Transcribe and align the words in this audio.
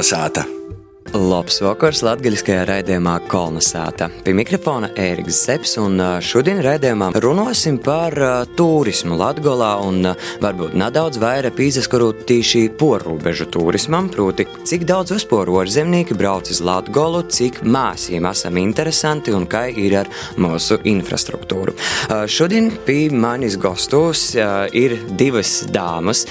Kolnesāta! 0.00 0.59
Labs 1.10 1.56
vakars 1.58 2.04
latgaļiskajā 2.06 2.62
raidījumā 2.68 3.16
Kolnesāta. 3.26 4.06
Pie 4.22 4.30
mikrofona 4.36 4.92
Ēriks 4.94 5.40
Zepsi 5.42 5.80
un 5.82 5.98
šodien 6.22 6.60
raidījumā 6.62 7.08
runāsim 7.18 7.80
par 7.82 8.14
turismu 8.54 9.18
Latgolā 9.18 9.72
un 9.82 10.06
varbūt 10.42 10.76
nedaudz 10.78 11.18
vairāk 11.18 11.58
izaskarot 11.64 12.22
tīši 12.28 12.62
porrobežu 12.78 13.48
turismam, 13.50 14.06
proti, 14.12 14.46
cik 14.62 14.84
daudz 14.86 15.16
uzporu 15.16 15.58
ārzemnieki 15.64 16.14
brauc 16.14 16.52
uz 16.52 16.60
Latgolu, 16.62 17.24
cik 17.26 17.58
māsiem 17.66 18.30
esam 18.30 18.62
interesanti 18.62 19.34
un 19.34 19.48
kā 19.50 19.64
ir 19.66 19.98
ar 20.04 20.12
mūsu 20.38 20.78
infrastruktūru. 20.92 21.74
Šodien 22.30 22.70
pie 22.86 23.08
manis 23.10 23.58
gastos 23.58 24.28
uh, 24.38 24.68
ir 24.70 24.94
divas 25.18 25.64
dāmas 25.74 26.22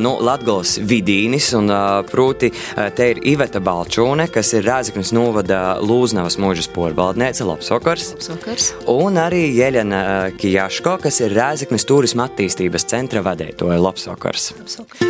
no 0.00 0.16
Latgolas 0.24 0.78
vidīnis 0.80 1.52
un 1.58 1.68
proti, 2.08 2.48
te 2.96 3.12
ir 3.12 3.20
Iveta 3.28 3.60
Balčūne, 3.60 4.21
kas 4.30 4.52
ir 4.54 4.66
Rāzaknis 4.66 5.10
novada 5.14 5.78
Lūznavas 5.82 6.36
mūžas 6.40 6.68
porvaldniece. 6.74 7.44
Labs 7.48 7.70
vakars! 7.72 8.12
Labs 8.14 8.28
vakars! 8.30 8.66
Un 8.92 9.18
arī 9.20 9.48
Jeļana 9.56 10.02
Kijaško, 10.38 10.98
kas 11.02 11.20
ir 11.24 11.34
Rāzaknis 11.36 11.86
turisma 11.88 12.28
attīstības 12.30 12.86
centra 12.92 13.22
vadītāja. 13.24 13.80
Labs 13.82 14.06
vakars! 14.10 14.52
Labs 14.58 14.78
vakars. 14.82 15.00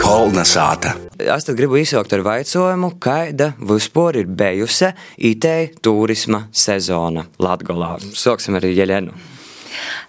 Kolnesāta! 0.00 0.94
Es 1.18 1.44
tad 1.44 1.58
gribu 1.58 1.76
izsaukt 1.82 2.14
ar 2.16 2.22
jautājumu, 2.24 2.94
kāda 3.02 3.52
vispār 3.58 4.22
ir 4.22 4.30
bijusi 4.30 4.92
IT 5.18 5.48
turisma 5.84 6.46
sezona 6.54 7.26
Latvijā. 7.42 7.98
Sāksim 8.16 8.56
ar 8.56 8.64
Jeļenu. 8.64 9.12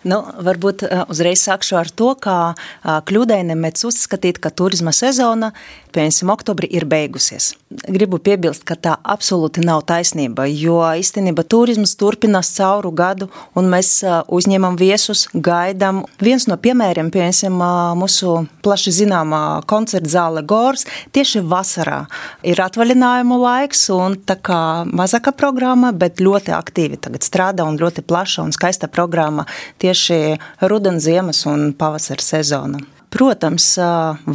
Nu, 0.07 0.21
varbūt 0.45 0.85
uzreiz 1.11 1.41
sākšu 1.43 1.77
ar 1.79 1.89
to, 1.91 2.13
ka 2.21 2.53
kļūdaini 2.83 3.57
mēs 3.59 3.83
uzskatīt, 3.89 4.39
ka 4.41 4.51
turisma 4.55 4.93
sezona, 4.95 5.51
piemēram, 5.95 6.31
oktobrī 6.33 6.69
ir 6.73 6.85
beigusies. 6.89 7.53
Gribu 7.69 8.17
piebilst, 8.23 8.63
ka 8.65 8.75
tā 8.79 8.95
absolūti 9.03 9.61
nav 9.65 9.83
taisnība, 9.89 10.47
jo 10.49 10.79
īstenībā 10.81 11.43
turisms 11.45 11.95
turpinās 11.99 12.49
cauru 12.55 12.91
gadu, 12.95 13.29
un 13.57 13.69
mēs 13.69 13.99
uzņemam 14.27 14.77
viesus, 14.79 15.27
gaidām. 15.33 16.03
Viens 16.21 16.47
no 16.49 16.57
piemēriem, 16.57 17.11
piemēram, 17.13 17.59
mūsu 17.99 18.35
plaši 18.65 18.95
zināmā 19.01 19.41
koncerta 19.69 20.09
zāle 20.09 20.43
Gors, 20.45 20.87
tieši 21.15 21.43
vasarā 21.45 22.03
ir 22.47 22.61
atvaļinājumu 22.63 23.39
laiks, 23.43 23.87
un 23.93 24.17
tā 24.17 24.39
kā 24.41 24.61
mazāka 24.89 25.33
programma, 25.35 25.93
bet 25.93 26.23
ļoti 26.23 26.55
aktīvi 26.57 27.01
tagad 27.05 27.25
strādā 27.27 27.67
un 27.69 27.79
ļoti 27.79 28.05
plaša 28.05 28.47
un 28.47 28.55
skaista 28.55 28.89
programma 28.91 29.45
tieši 29.81 30.39
rudens, 30.69 31.05
ziemas 31.05 31.45
un 31.49 31.69
pavasara 31.77 32.25
sezona. 32.25 32.98
Protams, 33.09 33.71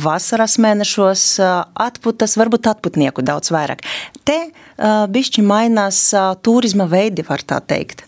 vasaras 0.05 0.57
mēnešos 0.59 1.25
atpūtas, 1.87 2.35
varbūt 2.41 2.67
atpūtnieku 2.73 3.23
daudz 3.27 3.53
vairāk. 3.55 3.85
Te 4.27 4.39
bišķi 5.15 5.45
mainās 5.47 6.01
turisma 6.43 6.89
veidi, 6.91 7.23
var 7.29 7.45
tā 7.47 7.61
teikt. 7.63 8.03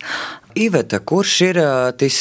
Iveta, 0.56 0.98
kurš 1.04 1.32
ir 1.44 1.58
tas 2.00 2.18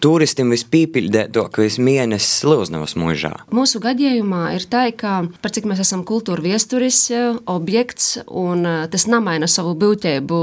turistam 0.00 0.54
vispīpildētākais 0.54 1.74
mēnesis 1.84 2.46
Lūznavas 2.48 2.94
mūžā? 2.96 3.32
Mūsu 3.52 3.80
gadījumā 3.84 4.54
ir 4.56 4.64
tā, 4.72 4.86
ka 4.96 5.18
par 5.42 5.52
cik 5.52 5.66
mēs 5.68 5.82
esam 5.84 6.00
kultūra 6.08 6.40
viesturis 6.46 7.02
objekts, 7.44 8.22
un 8.24 8.64
tas 8.88 9.04
nemaina 9.10 9.44
savu 9.52 9.74
būtību 9.76 10.38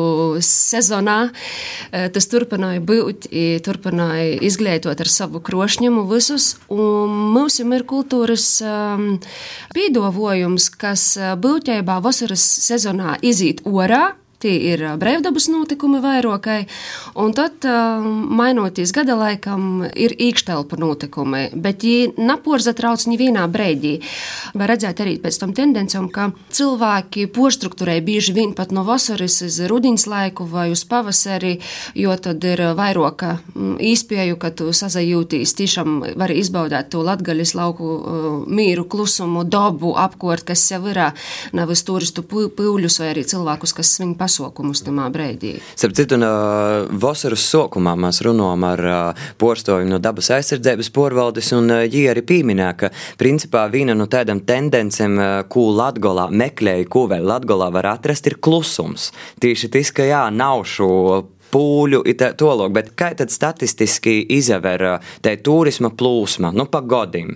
sezonā, 0.46 1.18
tas 1.90 2.30
turpināja 2.30 2.84
būt, 2.86 3.26
turpināja 3.66 4.36
izglītot 4.46 5.02
ar 5.02 5.09
savu 5.09 5.42
krošņumu 5.46 6.06
visus, 6.12 6.52
un 6.70 7.16
mums 7.34 7.58
ir 7.58 7.88
kultūras 7.90 8.52
pīdovojums, 9.73 10.69
kas 10.78 11.07
būtībā 11.42 11.97
vasaras 12.06 12.46
sezonā 12.68 13.18
izīt 13.25 13.66
orā, 13.66 14.12
Tie 14.45 14.59
ir 14.69 14.83
brīvdabas 15.01 15.47
notikumi 15.50 15.97
vairākai, 16.03 16.67
un 17.17 17.31
tad, 17.33 17.66
mainoties 17.66 18.91
gada 18.94 19.16
laikam, 19.17 19.88
ir 19.89 20.13
īkštelpa 20.22 20.78
notikumi, 20.78 21.47
bet 21.57 21.81
viņi 21.81 22.22
naporza 22.22 22.75
trauc 22.78 23.07
nevienā 23.09 23.47
breidī. 23.50 23.95
Var 24.53 24.69
redzēt 24.69 25.01
arī 25.01 25.16
pēc 25.23 25.39
tam 25.41 25.56
tendencēm, 25.57 26.11
ka 26.13 26.28
cilvēki 26.53 27.25
postruktūrē 27.33 27.95
bieži 28.06 28.35
vien 28.38 28.53
pat 28.53 28.69
no 28.75 28.83
vasaras 28.85 29.39
uz 29.47 29.57
rudens 29.66 30.06
laiku 30.06 30.45
vai 30.51 30.67
uz 30.75 30.83
pavasari, 30.85 31.56
jo 31.97 32.13
tad 32.13 32.45
ir 32.45 32.62
vairāka 32.77 33.39
īspēju, 33.56 34.38
ka 34.38 34.53
tu 34.53 34.69
sazajūtīs, 34.77 35.56
tiešām 35.57 35.97
var 36.22 36.35
izbaudēt 36.35 36.94
to 36.94 37.01
latgaļas 37.01 37.56
lauku 37.57 38.45
mīru, 38.45 38.85
klusumu, 38.94 39.41
dabu, 39.41 39.95
apkort, 39.97 40.45
kas 40.53 40.69
jau 40.69 40.83
ir 40.94 41.01
nevis 41.57 41.81
turistu 41.89 42.22
pūļus 42.29 43.01
vai 43.01 43.12
arī 43.16 43.25
cilvēkus, 43.25 43.73
kas 43.81 43.97
svin 43.97 44.13
pasaukumus 44.35 44.84
tamā 44.84 45.07
breidī. 45.13 45.56
Starp 45.75 45.96
citu, 45.96 46.18
no 46.19 46.29
vasaras 47.00 47.46
sākumā 47.47 47.96
mēs 48.00 48.22
runājam 48.25 48.66
ar 48.68 48.84
porstojumu 49.40 49.96
no 49.96 50.00
dabas 50.03 50.31
aizsardzības 50.35 50.91
porvaldes, 50.96 51.51
un 51.56 51.72
viņi 51.72 52.03
arī 52.12 52.23
pieminēja, 52.28 52.74
ka 52.79 52.91
principā 53.19 53.66
viena 53.72 53.95
no 53.95 54.09
tādām 54.12 54.44
tendencēm, 54.45 55.19
ko 55.51 55.69
Latgolā 55.75 56.28
meklēja, 56.31 56.90
ko 56.91 57.06
vēl 57.12 57.25
Latgolā 57.29 57.72
var 57.75 57.94
atrast, 57.95 58.28
ir 58.28 58.40
klusums. 58.44 59.12
Tieši 59.44 59.72
tas, 59.72 59.94
ka 59.95 60.07
jā, 60.07 60.25
nav 60.35 60.66
šo 60.68 60.90
pūļu, 61.53 62.03
to 62.39 62.51
lūk, 62.59 62.73
bet 62.75 62.91
kā 63.00 63.11
tad 63.17 63.33
statistiski 63.33 64.17
izaver 64.35 64.85
te 65.23 65.35
turisma 65.44 65.91
plūsma, 65.94 66.51
nu 66.56 66.67
pa 66.69 66.81
godim? 66.81 67.35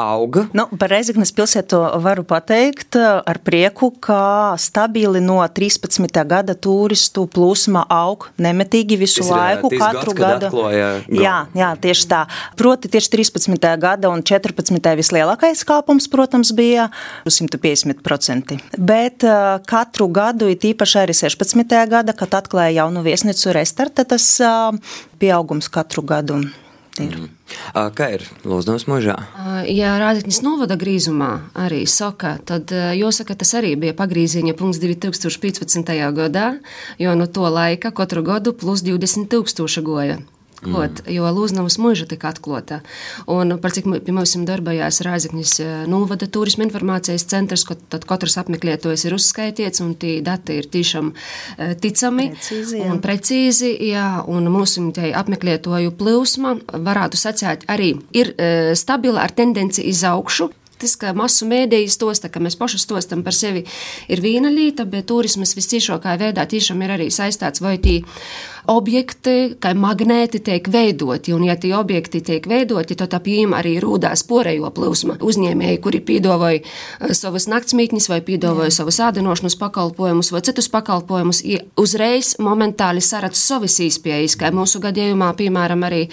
Auga? 0.00 0.46
Nu, 0.56 0.66
par 0.78 0.90
Reizeknas 0.92 1.32
pilsētu 1.36 1.78
varu 2.02 2.24
pateikt 2.26 2.96
ar 2.98 3.38
prieku, 3.44 3.92
ka 4.02 4.54
stabili 4.60 5.20
no 5.22 5.40
13. 5.42 6.08
gada 6.28 6.54
turistu 6.54 7.26
plūsma 7.30 7.84
aug 7.92 8.28
nemetīgi 8.42 8.98
visu 9.00 9.22
Tas 9.22 9.30
laiku, 9.32 9.72
ir, 9.72 9.82
katru 9.82 10.16
gads, 10.16 10.48
gadu. 10.48 10.64
Jā, 11.22 11.36
jā, 11.56 11.70
tieši 11.82 12.08
tā. 12.10 12.22
Proti 12.58 12.90
tieši 12.92 13.12
13. 13.16 13.68
gada 13.82 14.10
un 14.12 14.24
14. 14.26 14.92
vislielākais 14.98 15.64
kāpums, 15.68 16.08
protams, 16.12 16.52
bija 16.56 16.88
150%. 17.28 18.58
Bet 18.78 19.26
katru 19.68 20.08
gadu, 20.12 20.48
it 20.52 20.64
īpaši 20.72 21.02
arī 21.04 21.16
16. 21.16 21.76
gada, 21.90 22.16
kad 22.16 22.34
atklāja 22.42 22.82
jaunu 22.82 23.04
viesnīcu 23.04 23.41
restarta, 23.50 24.06
tas 24.06 24.26
pieaugums 25.18 25.68
katru 25.72 26.06
gadu 26.06 26.38
ir. 27.00 27.14
Mm. 27.16 27.28
Kā 27.96 28.08
ir 28.14 28.24
Lūdzu, 28.48 28.76
mūžā? 28.88 29.14
Ja 29.68 29.94
Rādītņas 30.00 30.40
novada 30.44 30.76
grīzumā 30.80 31.30
arī 31.58 31.82
saka, 31.90 32.36
tad 32.48 32.72
jāsaka, 32.72 33.36
tas 33.38 33.54
arī 33.58 33.74
bija 33.80 33.96
pagrīziņa 33.96 34.56
punkts 34.58 34.80
2015. 34.82 35.92
gadā, 36.16 36.46
jo 37.00 37.16
no 37.18 37.28
to 37.28 37.48
laika 37.48 37.92
katru 37.92 38.24
gadu 38.26 38.54
plus 38.56 38.84
20 38.84 39.28
tūkstoši 39.32 39.84
goja. 39.84 40.20
Klot, 40.62 41.02
mm. 41.02 41.10
Jo 41.16 41.30
Lūznavas 41.34 41.78
mūža 41.82 42.06
tika 42.10 42.30
atklāta. 42.30 42.80
Un 43.30 43.56
par 43.62 43.74
cik 43.74 43.88
pie 44.06 44.14
mums 44.14 44.36
darbojās 44.46 45.00
Rāzaknis 45.02 45.56
novada 45.90 46.28
turisma 46.30 46.66
informācijas 46.68 47.26
centrs, 47.30 47.66
ko 47.66 47.74
tad 47.74 48.06
katrs 48.08 48.38
apmeklētājs 48.42 49.06
ir 49.08 49.16
uzskaitīts, 49.16 49.82
un 49.82 49.96
tie 49.98 50.20
dati 50.24 50.60
ir 50.60 50.70
tiešām 50.70 51.12
ticami 51.82 52.30
Precīzi, 52.32 52.78
jā. 52.78 52.88
un 52.88 53.02
precīzi. 53.02 53.74
Jā, 53.92 54.06
un 54.30 54.46
mūsu 54.54 54.88
apmeklētāju 55.18 55.94
plūsma, 55.98 56.56
varētu 56.72 57.18
sacīt, 57.18 57.66
arī 57.72 57.94
ir 58.16 58.34
stabila 58.78 59.26
ar 59.26 59.34
tendenci 59.34 59.84
iz 59.90 60.04
augšu 60.06 60.52
tas, 60.82 60.96
ka 60.98 61.12
masu 61.16 61.46
mēdījas 61.50 61.98
tosta, 62.00 62.30
ka 62.32 62.42
mēs 62.42 62.58
paši 62.58 62.80
stostam 62.82 63.22
par 63.26 63.36
sevi, 63.36 63.64
ir 64.12 64.22
viena 64.24 64.50
lieta, 64.52 64.86
bet 64.88 65.08
turismas 65.10 65.54
visciešākā 65.58 66.16
veidā 66.20 66.46
tiešām 66.48 66.82
ir 66.82 66.96
arī 66.96 67.08
saistāts 67.14 67.62
vai 67.62 67.76
tī 67.82 68.00
objekti, 68.70 69.54
kā 69.62 69.72
magnēti 69.74 70.38
tiek 70.44 70.68
veidoti, 70.70 71.32
un 71.34 71.46
ja 71.48 71.56
tie 71.58 71.72
objekti 71.76 72.20
tiek 72.22 72.46
veidoti, 72.48 72.94
tad 72.98 73.14
ap 73.16 73.26
viņiem 73.26 73.54
arī 73.58 73.74
rūdās 73.82 74.22
porējo 74.28 74.70
plūsma. 74.74 75.18
Uzņēmēji, 75.22 75.80
kuri 75.82 76.00
pīdavoja 76.06 77.12
savas 77.16 77.48
naktsmītnes 77.50 78.08
vai 78.10 78.20
pīdavoja 78.22 78.70
savas 78.74 79.00
ādinošanas 79.08 79.56
pakalpojumus 79.58 80.32
vai 80.34 80.42
citus 80.46 80.68
pakalpojumus, 80.72 81.42
uzreiz 81.80 82.34
momentāli 82.42 83.02
saredz 83.02 83.40
savas 83.40 83.78
īspējas, 83.82 84.36
kā 84.38 84.52
mūsu 84.54 84.82
gadījumā, 84.84 85.32
piemēram, 85.38 85.82
arī 85.88 86.04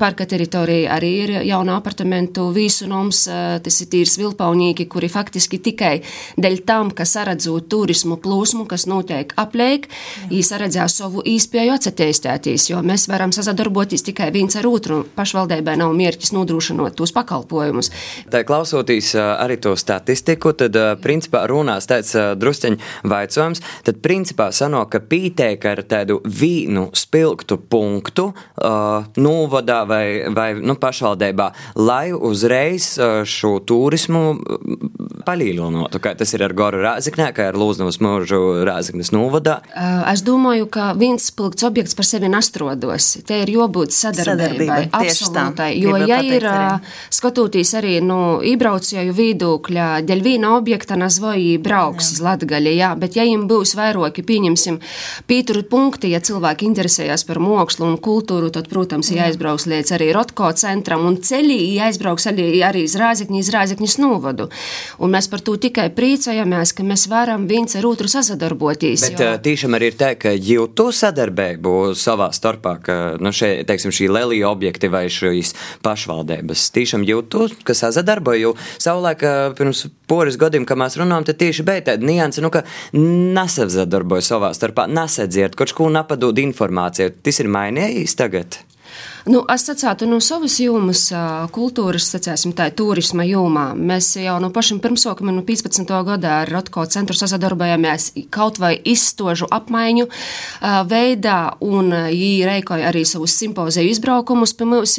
parka 0.00 0.26
teritorija 0.28 0.94
arī 0.96 1.12
ir 1.24 1.34
jauna 1.48 1.76
apartamentu 1.80 2.48
vīsunums, 2.54 3.26
tas 3.64 3.80
ir 3.84 3.90
tīrs 3.92 4.16
vilpaunīgi, 4.20 4.88
kuri 4.90 5.10
faktiski 5.12 5.60
tikai 5.60 5.92
dēļ 6.40 6.60
tam, 6.68 6.94
ka 6.96 7.04
saredzot 7.08 7.68
turismu 7.70 8.16
plūsmu, 8.20 8.64
kas 8.70 8.88
notiek 8.90 9.34
apliek, 9.40 9.88
viņi 10.30 10.46
saredzēja 10.46 10.88
savu 10.92 11.24
īspēju 11.28 11.76
nesateistētīs, 11.90 12.70
jo 12.70 12.80
mēs 12.86 13.08
varam 13.10 13.32
sadarboties 13.32 14.04
tikai 14.06 14.30
viens 14.32 14.56
ar 14.56 14.66
otru. 14.66 15.04
Pašvaldībai 15.16 15.76
nav 15.80 15.92
mērķis 15.96 16.32
nodrošinot 16.32 16.96
tos 16.96 17.12
pakalpojumus. 17.12 17.90
Tā 18.30 18.44
klausoties 18.44 19.14
arī 19.18 19.58
to 19.60 19.74
statistiku, 19.76 20.52
tad 20.52 20.76
principā 21.02 21.46
runās 21.50 21.88
tāds 21.90 22.14
drusceņu 22.14 22.78
vaicojums, 23.10 23.62
tad 23.84 24.00
principā 24.02 24.50
sanāk, 24.52 24.90
ka 24.94 25.00
pīteik 25.00 25.66
ar 25.66 25.82
tādu 25.82 26.20
vīnu 26.24 26.90
spilgtu 26.96 27.58
punktu 27.70 28.30
uh, 28.30 29.04
novadā 29.16 29.82
vai, 29.88 30.04
vai 30.34 30.54
nu, 30.58 30.76
pašvaldībā, 30.80 31.50
lai 31.80 32.12
uzreiz 32.12 32.92
šo 33.24 33.52
turismu 33.66 34.22
palīdzinātu, 35.26 36.00
kā 36.02 36.14
tas 36.18 36.34
ir 36.36 36.44
ar 36.46 36.54
Goru 36.56 36.80
Rāziknē, 36.84 37.30
kā 37.36 37.50
ar 37.50 37.58
Lūznavas 37.58 38.00
mūžu 38.02 38.40
Rāziknes 38.68 39.12
novadā. 39.14 39.60
Es 40.10 40.22
domāju, 40.26 40.68
ka 40.70 40.92
viens 40.98 41.30
spilgts 41.30 41.64
objekts 41.66 41.79
par 41.96 42.06
sevi 42.08 42.28
nastrodos. 42.30 43.08
Te 43.26 43.40
ir 43.42 43.52
jābūt 43.54 43.94
sadarbībai, 43.96 44.90
absolūtai. 44.92 45.70
Jo, 45.80 45.96
ja 46.08 46.20
ir 46.24 46.46
skatoties 47.12 47.72
arī 47.78 47.96
no 48.04 48.40
iebraucēju 48.44 49.14
vidūkļa, 49.16 49.88
dēļ 50.06 50.22
viena 50.24 50.54
objekta 50.56 50.98
nazvoji 51.00 51.56
brauks 51.62 52.12
uz 52.14 52.22
Latgaļa, 52.24 52.74
jā, 52.76 52.90
bet 53.00 53.16
ja 53.18 53.24
jums 53.28 53.48
būs 53.50 53.74
vairāki, 53.78 54.24
pieņemsim, 54.26 54.80
pīturu 55.30 55.64
punkti, 55.70 56.12
ja 56.14 56.20
cilvēki 56.24 56.68
interesējas 56.68 57.24
par 57.28 57.40
mākslu 57.42 57.88
un 57.88 57.96
kultūru, 58.02 58.52
tad, 58.54 58.68
protams, 58.72 59.12
jāizbrauks 59.14 59.68
līdz 59.70 59.94
arī 59.96 60.10
Rotko 60.16 60.50
centram 60.58 61.06
un 61.08 61.18
ceļī 61.24 61.58
jāizbrauks 61.78 62.28
arī, 62.30 62.48
arī 62.66 62.84
iz 62.86 62.96
Rāzikņi, 63.00 63.42
iz 63.42 63.52
Rāzikņas 63.54 63.98
novadu. 64.02 64.48
Un 65.00 65.14
mēs 65.14 65.30
par 65.30 65.42
to 65.44 65.56
tikai 65.60 65.88
priecājamies, 65.94 66.74
ka 66.76 66.86
mēs 66.86 67.06
varam 67.10 67.46
viens 67.50 67.76
ar 67.78 67.86
otru 67.88 68.10
sazadarboties. 68.10 69.06
Bet 69.08 69.22
jo... 69.24 69.30
tīšām 69.46 69.76
arī 69.78 69.92
ir 69.92 69.98
tā, 70.00 70.12
ka 70.20 70.32
jūtu 70.34 70.90
sadarbību 70.96 71.69
savā 71.98 72.30
starpā, 72.36 72.76
ka 72.84 72.96
nu, 73.22 73.32
šie, 73.34 73.64
teiksim, 73.68 73.92
šī 73.94 74.08
lelija 74.12 74.50
objekti 74.50 74.90
vai 74.92 75.06
šīs 75.12 75.54
pašvaldības 75.84 76.66
tīšām 76.76 77.04
jūtu, 77.08 77.48
ka 77.66 77.76
sazadarboju, 77.76 78.40
jo 78.40 78.54
savulaik 78.80 79.24
pirms 79.58 79.86
poris 80.10 80.38
gadiem, 80.40 80.66
kad 80.68 80.80
mēs 80.80 80.98
runājam, 81.00 81.28
tad 81.28 81.40
tieši 81.42 81.66
bija 81.66 81.86
tāda 81.92 82.06
nianse, 82.06 82.42
nu, 82.44 82.52
ka 82.54 82.64
nesadarboju 82.96 84.26
savā 84.26 84.52
starpā, 84.56 84.88
nesadziet, 84.90 85.58
kaut 85.58 85.74
ko 85.76 85.90
napadod 85.92 86.38
informāciju. 86.42 87.16
Tas 87.24 87.42
ir 87.42 87.50
mainījies 87.52 88.18
tagad. 88.18 88.60
Nu, 89.28 89.42
es 89.52 89.66
sacītu, 89.68 90.06
no 90.08 90.16
savas 90.24 90.54
jomas, 90.62 91.02
kultūras, 91.52 92.06
sacēsim, 92.08 92.54
tā 92.56 92.70
turisma 92.72 93.26
jomā. 93.28 93.66
Mēs 93.76 94.14
jau 94.16 94.38
no 94.40 94.48
pašiem 94.54 94.78
pirmsākumiem, 94.80 95.36
no 95.36 95.42
15. 95.44 95.84
gadā 96.06 96.38
ar 96.42 96.48
Rotko 96.48 96.86
centru 96.88 97.12
sasadarbojāmies 97.18 98.14
kaut 98.32 98.56
vai 98.62 98.72
izstožu 98.80 99.44
apmaiņu 99.52 100.06
veidā, 100.88 101.36
un 101.60 101.92
viņi 101.92 102.46
reikoja 102.48 102.88
arī 102.88 103.02
savus 103.04 103.34
simpoziju 103.36 103.92
izbraukumus 103.92 104.54
pie 104.56 104.68
mums. 104.70 104.96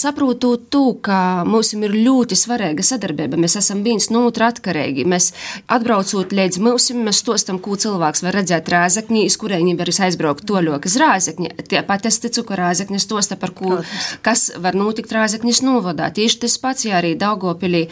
Saprotu 0.00 0.54
to, 0.72 0.86
ka 1.04 1.44
mums 1.44 1.74
ir 1.76 1.92
ļoti 1.92 2.38
svarīga 2.40 2.86
sadarbība. 2.86 3.36
Mēs 3.36 3.58
esam 3.60 3.84
viens 3.84 4.08
no 4.14 4.24
otra 4.30 4.48
atkarīgi. 4.54 5.04
Mēs 5.04 5.32
atbraucot 5.68 6.32
līdz 6.32 6.62
mums, 6.64 6.88
mēs 6.96 7.20
stostam, 7.20 7.60
ko 7.60 7.76
cilvēks 7.76 8.24
var 8.24 8.40
redzēt 8.40 8.72
rāzakņī, 8.72 9.26
iz 9.28 9.36
kuriem 9.36 9.76
var 9.76 9.92
aizbraukt 9.92 10.48
toļok 10.48 10.88
uz 10.88 10.98
rāzakņi. 11.04 11.52
Tāpat 11.68 12.08
es 12.08 12.20
ticu, 12.24 12.46
ka 12.48 12.56
rāzakņas 12.64 13.08
tos 13.10 13.25
stosta, 13.26 13.36
par 13.40 13.50
ko, 13.50 13.82
kas 14.22 14.52
var 14.62 14.76
notikt 14.78 15.12
Rāzakņas 15.12 15.62
novadā. 15.66 16.08
Tieši 16.14 16.40
tas 16.46 16.56
pats, 16.62 16.86
ja 16.86 17.00
arī 17.00 17.14
Daugopilī 17.18 17.86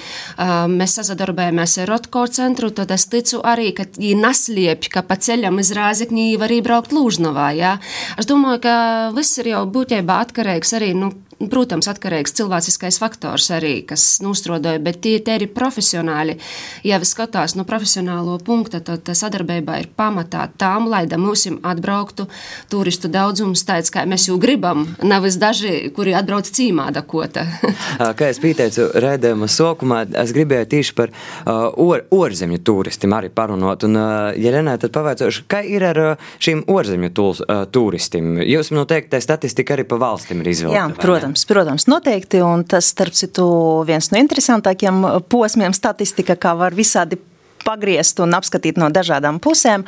mēs 0.71 0.97
sazadarbojamies 1.01 1.79
ar 1.83 1.91
Rotko 1.91 2.27
centru, 2.29 2.71
tad 2.71 2.95
es 2.95 3.07
ticu 3.11 3.43
arī, 3.43 3.73
ka 3.75 3.89
viņi 3.99 4.21
nasliepj, 4.23 4.91
ka 4.95 5.03
pa 5.03 5.19
ceļam 5.19 5.59
iz 5.63 5.75
Rāzakņī 5.75 6.39
var 6.39 6.55
iebraukt 6.55 6.95
Lūžnovā. 6.95 7.51
Jā. 7.59 7.77
Es 8.19 8.31
domāju, 8.31 8.63
ka 8.65 8.77
viss 9.17 9.39
ir 9.43 9.55
jau 9.55 9.67
būtībā 9.67 10.23
atkarīgs 10.29 10.75
arī, 10.79 10.95
nu, 10.99 11.13
Protams, 11.39 11.89
atkarīgs 11.91 12.35
cilvēciskais 12.39 12.99
faktors 13.03 13.49
arī, 13.55 13.75
kas 13.87 14.05
nostrodoja, 14.25 14.79
bet 14.83 15.01
tie, 15.05 15.17
tie 15.25 15.37
ir 15.41 15.49
profesionāli. 15.55 16.37
Ja 16.87 17.01
vi 17.03 17.09
skatās 17.09 17.57
no 17.59 17.67
profesionālo 17.69 18.37
punkta, 18.45 18.81
tad 18.85 19.09
sadarbība 19.19 19.81
ir 19.83 19.89
pamatā 19.97 20.47
tām, 20.61 20.87
lai 20.91 21.05
da 21.11 21.19
mūsim 21.21 21.59
atbrauktu 21.67 22.29
turistu 22.71 23.11
daudzums 23.13 23.65
tāds, 23.67 23.91
kā 23.95 24.05
mēs 24.09 24.29
jau 24.29 24.39
gribam, 24.41 24.87
nevis 25.03 25.39
daži, 25.41 25.91
kuri 25.97 26.15
atbrauc 26.17 26.49
cīmā 26.55 26.91
dakota. 26.95 27.47
kā 28.19 28.31
es 28.31 28.41
pieteicu 28.43 28.89
rēdējuma 28.95 29.51
sokumā, 29.51 30.05
es 30.23 30.35
gribēju 30.37 30.71
tieši 30.77 30.97
par 30.97 31.13
uh, 31.13 31.67
or, 31.81 32.07
orzemju 32.15 32.63
turistiem 32.65 33.17
arī 33.17 33.33
parunot, 33.35 33.89
un, 33.89 33.99
uh, 33.99 34.31
ja 34.39 34.55
Renē, 34.55 34.77
tad 34.81 34.95
pavaicāšu, 34.95 35.47
kā 35.51 35.65
ir 35.67 35.87
ar 35.91 36.03
uh, 36.05 36.33
šīm 36.39 36.65
orzemju 36.71 37.13
tūls, 37.17 37.43
uh, 37.45 37.65
turistiem? 37.75 38.37
Jūs 38.45 38.71
noteikti 38.75 39.17
tā 39.17 39.23
statistika 39.25 39.77
arī 39.77 39.87
pa 39.89 39.99
valstīm 40.01 40.45
ir 40.45 40.53
izvēlēta. 40.55 40.79
Jā, 40.79 40.89
protams. 41.01 41.24
Protams, 41.25 41.47
protams, 41.49 41.87
noteikti. 41.89 42.43
Un 42.45 42.67
tas, 42.69 42.91
starp 42.93 43.15
citu, 43.17 43.47
viens 43.89 44.11
no 44.13 44.19
interesantākiem 44.21 44.99
posmiem 45.33 45.73
statistika, 45.73 46.37
kā 46.37 46.53
var 46.59 46.77
visādi 46.77 47.17
pagriezt 47.65 48.21
un 48.25 48.35
apskatīt 48.37 48.79
no 48.81 48.91
dažādām 48.93 49.41
pusēm. 49.43 49.87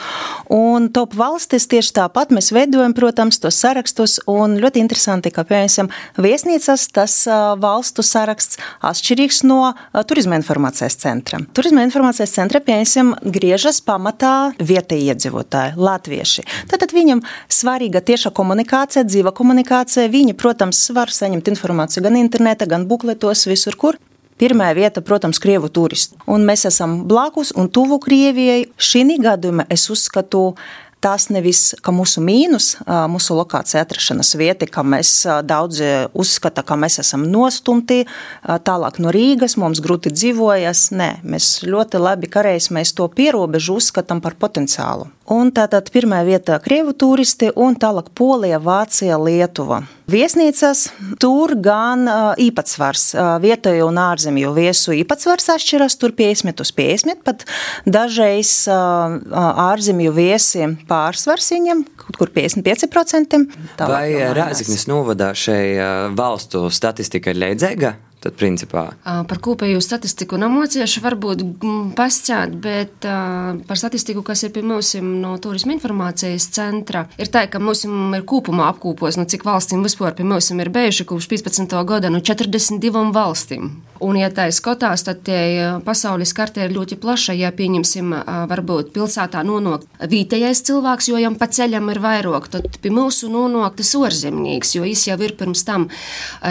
Un 0.52 0.88
top 0.94 1.17
valstis 1.19 1.69
tieši 1.70 1.94
tāpat 2.00 2.32
mēs 2.34 2.52
veidojam, 2.55 2.94
protams, 2.96 3.40
tos 3.43 3.58
sarakstus. 3.62 4.19
Un 4.31 4.58
ļoti 4.62 4.82
interesanti, 4.82 5.32
ka, 5.34 5.46
piemēram, 5.49 5.90
viesnīcas 6.20 6.88
tas 6.96 7.19
valstu 7.62 8.05
saraksts 8.06 8.61
atšķirīgs 8.87 9.43
no 9.49 9.73
turisma 10.08 10.38
informācijas 10.40 10.99
centra. 11.02 11.40
Turisma 11.56 11.84
informācijas 11.87 12.34
centra, 12.37 12.62
piemēram, 12.64 13.14
griežas 13.25 13.82
pamatā 13.84 14.34
vietējie 14.58 15.17
iedzīvotāji, 15.17 15.76
latvieši. 15.81 16.46
Tātad 16.70 16.94
viņam 16.96 17.22
svarīga 17.52 18.02
tieša 18.05 18.32
komunikācija, 18.37 19.06
dzīva 19.08 19.32
komunikācija. 19.37 20.11
Viņi, 20.12 20.37
protams, 20.38 20.87
var 20.96 21.12
saņemt 21.12 21.50
informāciju 21.52 22.05
gan 22.06 22.19
internetā, 22.20 22.69
gan 22.70 22.88
bukletos, 22.90 23.46
visur, 23.50 23.79
kur. 23.79 24.00
Pirmā 24.37 24.69
vieta, 24.77 25.00
protams, 25.00 25.38
ir 25.41 25.47
krievu 25.47 25.71
turisti. 25.73 26.19
Un 26.29 26.44
mēs 26.44 26.67
esam 26.69 27.06
blakus 27.09 27.55
un 27.56 27.71
tuvu 27.73 27.97
Krievijai. 28.05 28.67
Šī 28.77 29.06
gadījumā 29.25 29.65
es 29.73 29.88
uzskatu, 29.88 30.55
tas 31.00 31.29
nevis 31.33 31.75
mūsu 31.81 32.21
mīnus, 32.25 32.75
mūsu 32.85 33.37
lokācija 33.38 33.85
atrašanās 33.85 34.35
vieta, 34.37 34.69
ka 34.69 34.85
mēs 34.85 35.25
daudzi 35.47 35.88
uzskata, 36.12 36.65
ka 36.67 36.77
mēs 36.77 37.00
esam 37.00 37.25
nostumti 37.31 38.03
tālāk 38.44 39.00
no 39.00 39.12
Rīgas, 39.15 39.56
mums 39.56 39.81
grūti 39.81 40.12
dzīvojas. 40.12 40.91
Nē, 40.97 41.11
mēs 41.25 41.62
ļoti 41.65 42.00
labi 42.03 42.29
karējas, 42.32 42.73
mēs 42.77 42.93
to 42.97 43.09
pierobežu 43.09 43.81
uzskatām 43.81 44.21
par 44.25 44.37
potenciālu. 44.41 45.09
Un 45.32 45.49
tātad 45.50 45.88
pirmā 45.90 46.20
vietā 46.23 46.61
krievu 46.62 46.93
turisti 46.94 47.49
un 47.58 47.75
tālāk 47.75 48.12
Polija, 48.14 48.61
Vācija, 48.62 49.17
Lietuva. 49.19 49.81
Viesnīcas 50.06 50.84
tur 51.19 51.56
gan 51.58 52.06
īpatsvars, 52.38 53.08
vietēju 53.43 53.88
un 53.88 53.99
ārzemju 53.99 54.52
viesu 54.55 54.94
īpatsvars 54.94 55.50
atšķiras, 55.56 55.99
tur 55.99 56.14
50 56.14 56.62
uz 56.62 56.70
50, 56.78 57.25
pat 57.26 57.43
dažreiz 57.90 58.52
ārzemju 58.70 60.14
viesi 60.14 60.70
pārsvars 60.87 61.50
viņam, 61.56 61.82
kaut 62.06 62.22
kur 62.22 62.31
55%. 62.31 63.43
Vai 63.82 64.06
Rāziknis 64.38 64.87
novadā 64.87 65.34
šai 65.34 66.12
valstu 66.15 66.69
statistika 66.70 67.34
ir 67.34 67.43
leidzēga? 67.43 67.96
Tad, 68.17 68.32
principā. 68.41 68.87
Par 69.05 69.39
kopējo 69.44 69.79
statistiku 69.85 70.39
nemocieši 70.41 71.03
varbūt 71.05 71.43
pasķēt, 71.99 72.55
bet 72.65 73.05
par 73.05 73.79
statistiku, 73.79 74.23
kas 74.25 74.46
ir 74.46 74.55
pie 74.55 74.63
mums 74.65 74.94
no 75.05 75.35
turisma 75.43 75.75
informācijas 75.77 76.49
centra, 76.56 77.05
ir 77.20 77.29
tā, 77.31 77.44
ka 77.53 77.61
mums 77.61 77.85
ir 77.85 78.25
kopumā 78.27 78.70
apkopos, 78.73 79.19
nu, 79.20 79.29
cik 79.29 79.44
valstīm 79.46 79.85
vispār 79.85 80.17
pie 80.17 80.25
mums 80.25 80.49
ir 80.51 80.73
bijuši 80.73 81.06
kopš 81.13 81.29
15. 81.35 81.77
gada, 81.87 82.11
no 82.11 82.23
42 82.25 83.13
valstīm. 83.13 83.69
Un, 84.01 84.19
ja 84.20 84.29
tā 84.29 84.49
ir 84.51 84.56
skatās, 84.56 85.06
tad 85.06 85.23
tie 85.25 85.77
pasaules 85.85 86.35
kartē 86.37 86.67
ir 86.67 86.75
ļoti 86.75 86.99
plaša. 87.01 87.32
Ja 87.37 87.49
pieņemsim, 87.56 88.11
varbūt 88.51 88.91
pilsētā 88.93 89.41
nonāk 89.46 89.87
vietējais 90.01 90.61
cilvēks, 90.69 91.08
jo 91.13 91.20
jam 91.20 91.39
pa 91.41 91.49
ceļam 91.49 91.89
ir 91.93 92.01
vairāk, 92.05 92.51
tad 92.53 92.77
pie 92.82 92.93
mūsu 92.93 93.31
nonāk 93.32 93.79
tas 93.79 93.94
orzemnieks, 93.96 94.75
jo 94.77 94.85
viņš 94.85 95.06
jau 95.08 95.17
ir 95.25 95.37
pirms 95.41 95.65
tam 95.69 95.89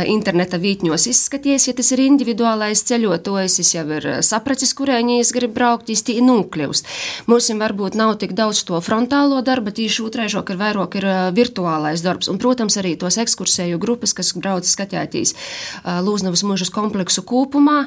interneta 0.09 0.57
vītņos 0.61 1.05
izskatījies 1.11 1.54
pieejas, 1.55 1.67
ja 1.69 1.73
tas 1.77 1.91
ir 1.95 2.01
individuālais 2.03 2.81
ceļotājs, 2.83 3.59
es 3.63 3.69
jau 3.75 3.85
ir 3.95 4.05
eh, 4.09 4.21
sapratis, 4.25 4.73
kurēņi 4.75 5.21
es 5.21 5.31
gribu 5.31 5.55
braukt, 5.55 5.87
īsti 5.89 6.19
nokļūst. 6.19 6.87
Mums 7.31 7.47
varbūt 7.55 7.95
nav 7.95 8.17
tik 8.19 8.33
daudz 8.35 8.63
to 8.67 8.79
frontālo 8.83 9.39
darba, 9.45 9.71
tīši 9.71 10.03
otraižo, 10.03 10.43
ka 10.43 10.57
vairāk 10.59 10.97
ir 10.99 11.07
eh, 11.07 11.19
virtuālais 11.35 12.03
darbs. 12.03 12.27
Un, 12.27 12.39
protams, 12.41 12.75
arī 12.81 12.95
tos 12.99 13.15
ekskursēju 13.21 13.79
grupas, 13.79 14.13
kas 14.13 14.33
brauc 14.35 14.67
skatētīs 14.67 15.31
eh, 15.35 16.01
Lūznavas 16.03 16.43
mūžas 16.43 16.73
kompleksu 16.75 17.23
kopumā. 17.23 17.85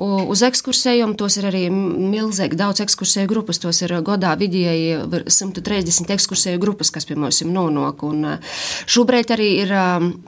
Uz 0.00 0.40
ekskursējiem 0.46 1.12
tos 1.20 1.36
ir 1.36 1.50
arī 1.50 1.66
milzīgi 1.70 2.56
daudz 2.56 2.80
ekskursēju 2.86 3.28
grupas, 3.28 3.60
tos 3.60 3.82
ir 3.84 3.92
godā 4.06 4.32
vidēji 4.40 4.96
130 5.28 6.14
ekskursēju 6.16 6.62
grupas, 6.62 6.92
kas 6.94 7.04
pie 7.08 7.18
mums 7.20 7.42
nonāk. 7.44 8.00
Un 8.06 8.38
Šobrīd 8.88 9.34
arī 9.34 9.50
ir 9.60 9.74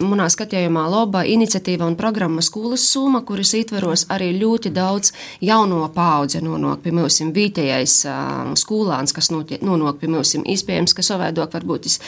manā 0.02 0.28
skatījumā 0.32 0.84
laba 0.92 1.24
iniciatīva 1.28 1.88
un 1.88 1.96
programma 1.98 2.44
skolas 2.44 2.81
summa, 2.82 3.22
kuras 3.26 3.54
ietveros 3.58 4.06
arī 4.12 4.32
ļoti 4.38 4.72
daudz 4.74 5.12
jauno 5.44 5.84
paudze 5.94 6.42
nonāk 6.44 6.82
pie 6.84 6.94
mums 6.96 7.20
vietējais 7.34 7.96
skolāns, 8.60 9.14
kas 9.16 9.30
nonāk 9.32 10.00
pie 10.00 10.10
mums. 10.12 10.34
Iespējams, 10.42 10.96
ka 10.96 11.04
savādāk 11.06 11.54
varbūt 11.54 11.88
es 11.90 12.00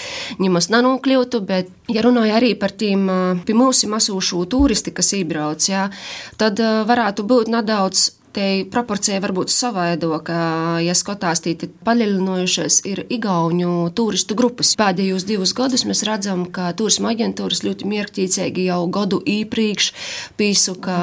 ņemos 0.42 0.70
nanokļūtu, 0.72 1.40
bet, 1.46 1.70
ja 1.92 2.04
runāju 2.04 2.34
arī 2.36 2.52
par 2.58 2.74
tiem 2.74 3.06
pie 3.46 3.56
mums 3.56 3.84
masūšu 3.88 4.44
turisti, 4.50 4.94
kas 4.94 5.14
iebrauc, 5.18 5.68
jā, 5.68 5.88
tad 6.40 6.60
varētu 6.60 7.26
būt 7.28 7.52
nedaudz 7.54 8.10
Te 8.34 8.64
proporcija 8.66 9.20
var 9.22 9.30
būt 9.30 9.52
savaidoka, 9.54 10.36
ja 10.82 10.94
skatās 10.98 11.38
tīti 11.44 11.68
paļaļinojušies 11.86 12.80
ir 12.90 13.04
igauņu 13.14 13.92
turistu 13.94 14.34
grupas. 14.34 14.72
Pēdējos 14.74 15.22
divus 15.28 15.52
gadus 15.54 15.84
mēs 15.86 16.02
redzam, 16.08 16.42
ka 16.50 16.72
turisma 16.74 17.12
aģentūras 17.12 17.62
ļoti 17.62 17.86
mierktīcīgi 17.92 18.64
jau 18.66 18.80
gadu 18.90 19.20
īpriekš 19.22 19.90
pīsuka 20.34 20.96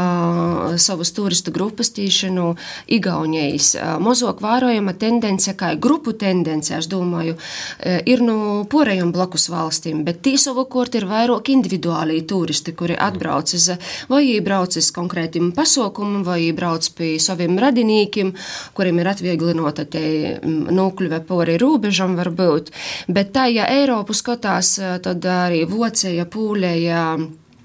savus 0.75 1.13
turistu 1.15 1.53
grupas 1.55 1.93
tīšanu 1.95 2.49
igauņējis. 2.97 3.69
Mozok 4.03 4.43
vērojama 4.43 4.91
tendence, 4.99 5.55
kā 5.55 5.71
grupu 5.79 6.11
tendence, 6.11 6.75
es 6.75 6.91
domāju, 6.91 7.37
ir 7.79 8.25
no 8.27 8.65
porējiem 8.67 9.15
blakus 9.15 9.47
valstīm, 9.53 10.03
bet 10.03 10.19
tī 10.27 10.35
savukārt 10.35 10.99
ir 10.99 11.07
vairāk 11.07 11.53
individuālī 11.55 12.19
turisti, 12.27 12.75
kuri 12.75 12.99
atbraucis 12.99 13.71
vai 14.11 14.25
iebraucis 14.33 14.91
konkrētim 14.91 15.53
pasaukumam, 15.55 16.27
vai 16.27 16.41
iebrauc 16.49 16.91
pie 16.99 17.20
saviem 17.21 17.59
radiniekiem, 17.61 18.33
kuriem 18.77 19.01
ir 19.01 19.11
atvieglināta 19.13 19.85
te 19.91 20.03
mm, 20.37 20.71
nokļuve 20.75 21.21
pori 21.29 21.57
robežam 21.61 22.17
varbūt. 22.19 22.73
Bet 23.11 23.33
tā, 23.35 23.47
ja 23.53 23.69
Eiropu 23.71 24.15
skatās, 24.17 24.75
tad 25.05 25.27
arī 25.31 25.63
Vocija, 25.69 26.27
Pūlēja, 26.31 27.05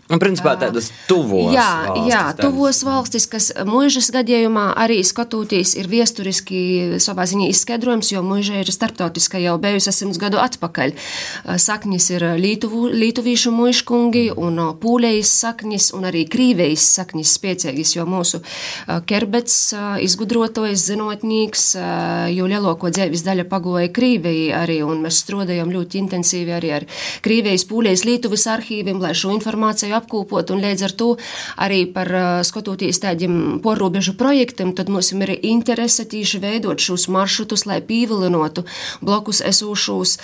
Un, 0.06 0.20
principā, 0.22 0.52
tādas 0.54 0.92
tuvos 1.08 1.50
jā, 1.50 1.66
valstis. 1.88 2.10
Jā, 2.12 2.22
tuvos 2.38 2.78
valstis, 2.86 3.24
kas 3.26 3.48
mūžas 3.66 4.12
gadījumā 4.14 4.68
arī 4.78 5.00
skatoties 5.02 5.74
ir 5.80 5.88
viesturiski 5.90 6.60
savā 7.02 7.24
ziņā 7.26 7.48
izskaidrojums, 7.50 8.12
jo 8.14 8.22
mūža 8.22 8.60
ir 8.62 8.70
starptautiska 8.70 9.40
jau 9.42 9.56
bijusi 9.58 9.90
simts 9.90 10.20
gadu 10.22 10.38
atpakaļ. 10.38 10.94
Saknis 11.58 12.06
ir 12.14 12.22
Lītuvu, 12.38 12.84
Lītuvīšu 12.94 13.50
mūžkungi 13.56 14.28
un 14.38 14.60
pūlējas 14.78 15.32
saknis 15.42 15.88
un 15.96 16.06
arī 16.06 16.22
krīvejas 16.30 16.86
saknis 17.00 17.34
spiecīgis, 17.34 17.96
jo 17.98 18.06
mūsu 18.06 18.44
kerbets 19.10 19.58
izgudrotojas, 20.06 20.86
zinotnīgs, 20.86 21.66
jo 22.36 22.46
lielāko 22.46 22.92
dzēvis 22.94 23.26
daļa 23.26 23.48
pagoja 23.50 23.90
krīveji 23.90 24.54
arī, 24.54 24.78
un 24.86 25.02
mēs 25.08 25.18
strodējam 25.24 25.74
ļoti 25.74 26.02
intensīvi 26.04 26.54
arī 26.54 26.72
ar 26.78 26.88
krīvejas 27.26 27.66
pūlējas 27.66 28.06
Lītuvas 28.06 28.46
arhīviem, 28.54 29.02
lai 29.02 29.10
šo 29.18 29.34
informāciju 29.34 29.95
apkopot, 29.96 30.52
un 30.54 30.62
līdz 30.64 30.86
ar 30.88 30.94
to 30.98 31.08
arī 31.56 31.84
par 31.92 32.10
skatoties 32.46 33.00
tādiem 33.02 33.58
porrobežu 33.64 34.16
projektiem, 34.18 34.74
tad 34.76 34.90
mums 34.92 35.12
ir 35.12 35.34
interese 35.36 36.04
tīši 36.08 36.40
veidot 36.42 36.82
šos 36.82 37.08
maršrutus, 37.12 37.66
lai 37.66 37.80
pīvilinotu 37.84 38.66
blokus 39.00 39.42
esošos 39.44 40.16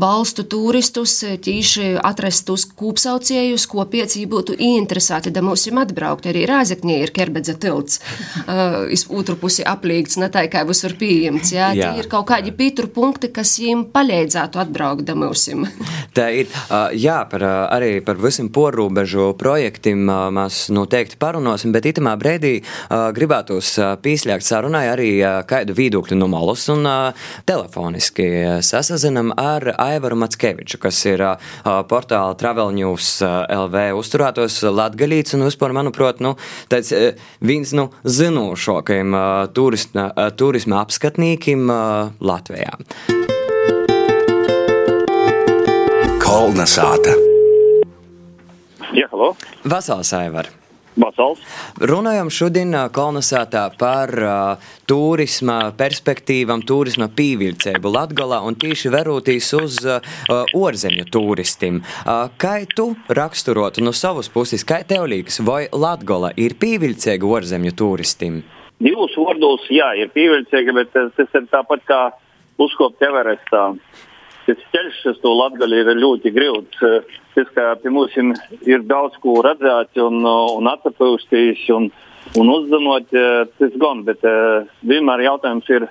valstu 0.00 0.44
turistus, 0.48 1.18
tīši 1.20 1.96
atrast 2.02 2.46
tos 2.48 2.66
kūpsauciejus, 2.78 3.66
ko 3.70 3.84
pieci 3.90 4.24
būtu 4.30 4.56
ieinteresēti, 4.56 5.32
da 5.34 5.42
mums 5.44 5.66
ir 5.68 5.78
atbraukt. 5.80 6.28
Arī 6.30 6.46
Rāzekņē 6.48 6.98
ir 7.04 7.12
Kerbedze 7.14 7.56
tilts, 7.60 8.00
uh, 8.46 8.86
otru 9.10 9.36
pusi 9.40 9.64
aplīgts, 9.66 10.18
ne 10.20 10.30
tā 10.32 10.46
kā 10.52 10.64
būs 10.68 10.84
var 10.86 10.96
pieņemts. 11.00 11.52
Jā, 11.54 11.70
jā. 11.76 11.90
ir 11.98 12.08
kaut 12.10 12.28
kādi 12.30 12.54
pītru 12.56 12.90
punkti, 12.92 13.30
kas 13.34 13.56
viņiem 13.60 13.86
palīdzētu 13.94 14.62
atbraukt 14.62 15.06
da 15.08 15.16
mums. 15.18 15.48
tā 16.16 16.28
ir, 16.42 16.50
uh, 16.68 16.90
jā, 16.94 17.20
par, 17.30 17.44
uh, 17.44 17.66
arī 17.74 17.92
par 18.04 18.20
visiem 18.20 18.50
porrobežu 18.52 19.09
robežu 19.10 19.34
projektiem 19.38 20.04
mēs 20.34 20.70
noteikti 20.70 21.18
parunāsim, 21.18 21.72
bet 21.72 21.86
itamā 21.86 22.14
brīdī 22.18 22.62
gribētos 22.90 23.78
pīsļākt 24.02 24.44
sarunai 24.44 24.86
arī 24.90 25.10
kādu 25.46 25.74
viedokļu 25.74 26.16
no 26.18 26.28
malas 26.30 26.68
un 26.70 26.86
telefoniski 27.46 28.60
sasazinam 28.62 29.32
ar 29.36 29.74
Aivaru 29.76 30.16
Matskeviču, 30.20 30.78
kas 30.78 31.00
ir 31.06 31.24
portāla 31.64 32.36
Travel 32.38 32.72
News 32.76 33.20
LV 33.22 33.98
uzturētos 33.98 34.62
latgalīts 34.70 35.34
un 35.34 35.46
vispār, 35.48 35.74
manuprāt, 35.74 36.20
nu, 36.20 36.36
tāds 36.70 36.92
viens 37.40 37.72
no 37.74 37.80
nu, 37.80 37.88
zinošākajiem 38.04 39.16
turisma 39.56 40.82
apskatnīkiem 40.84 41.72
Latvijā. 42.20 42.76
Kolnesāta. 46.20 47.29
Jā, 48.96 49.06
halo. 49.12 49.34
Vasals, 49.64 50.10
Aivar. 50.16 50.48
Vasals. 50.98 51.38
Runājam 51.78 52.28
šodien 52.34 52.74
kolonizētā 52.92 53.62
par 53.78 54.10
uh, 54.18 54.70
turisma 54.90 55.70
perspektīvām, 55.78 56.64
turisma 56.66 57.06
pīvilcēbu 57.14 57.92
Latgolā 57.94 58.40
un 58.46 58.58
tīši 58.58 58.90
verūtīs 58.90 59.52
uz 59.60 59.78
uh, 59.86 60.02
orzemju 60.58 61.06
turistiem. 61.14 61.78
Uh, 62.02 62.26
kā 62.40 62.56
tu 62.74 62.90
raksturotu 63.06 63.84
no 63.86 63.94
savas 63.94 64.28
puses, 64.32 64.66
kā 64.66 64.82
tev 64.82 65.06
liekas, 65.12 65.38
vai 65.46 65.68
Latgola 65.70 66.32
ir 66.36 66.58
pīvilcēga 66.58 67.30
orzemju 67.38 67.76
turistiem? 67.78 68.42
Divus 68.82 69.14
vārdos, 69.14 69.70
jā, 69.70 69.92
ir 70.00 70.10
pievilcīga, 70.10 70.74
bet 70.74 70.92
tas 70.96 71.38
ir 71.38 71.48
tāpat 71.52 71.86
kā 71.86 72.02
uzkopt 72.60 73.02
Everestā 73.06 73.70
tas 74.46 74.60
ceļš 74.74 75.00
uz 75.12 75.18
to 75.22 75.32
latgali 75.36 75.80
ir 75.82 75.90
ļoti 75.98 76.32
grūts. 76.34 76.84
Tas, 77.34 77.50
ka 77.54 77.74
pie 77.82 77.92
mums 77.94 78.16
ir 78.66 78.84
daudz 78.88 79.16
ko 79.22 79.38
redzēt 79.46 80.00
un, 80.02 80.24
un 80.26 80.70
atpūsties 80.70 81.68
un, 81.76 81.90
un 82.40 82.52
uzzinot, 82.56 83.12
tas 83.58 83.78
gan, 83.82 84.04
bet 84.08 84.24
vienmēr 84.86 85.26
jautājums 85.28 85.70
ir 85.70 85.86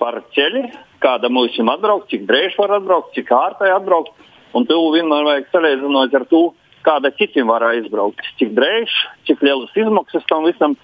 par 0.00 0.22
ceļu, 0.34 0.64
kāda 1.02 1.30
mums 1.30 1.54
ir 1.58 1.68
atbraukt, 1.70 2.08
cik 2.10 2.26
drēž 2.30 2.56
var 2.58 2.78
atbraukt, 2.78 3.12
cik 3.16 3.30
ārtai 3.36 3.70
atbraukt. 3.74 4.14
Un 4.56 4.66
tu 4.68 4.76
vienmēr 4.92 5.28
vajag 5.28 5.52
salīdzināt 5.52 6.16
ar 6.18 6.26
to, 6.28 6.42
kāda 6.84 7.12
citiem 7.16 7.48
var 7.48 7.64
aizbraukt, 7.70 8.24
cik 8.40 8.52
drēž, 8.56 8.96
cik 9.28 9.44
lielas 9.46 9.72
izmaksas 9.78 10.26
tam 10.28 10.48
visam. 10.48 10.76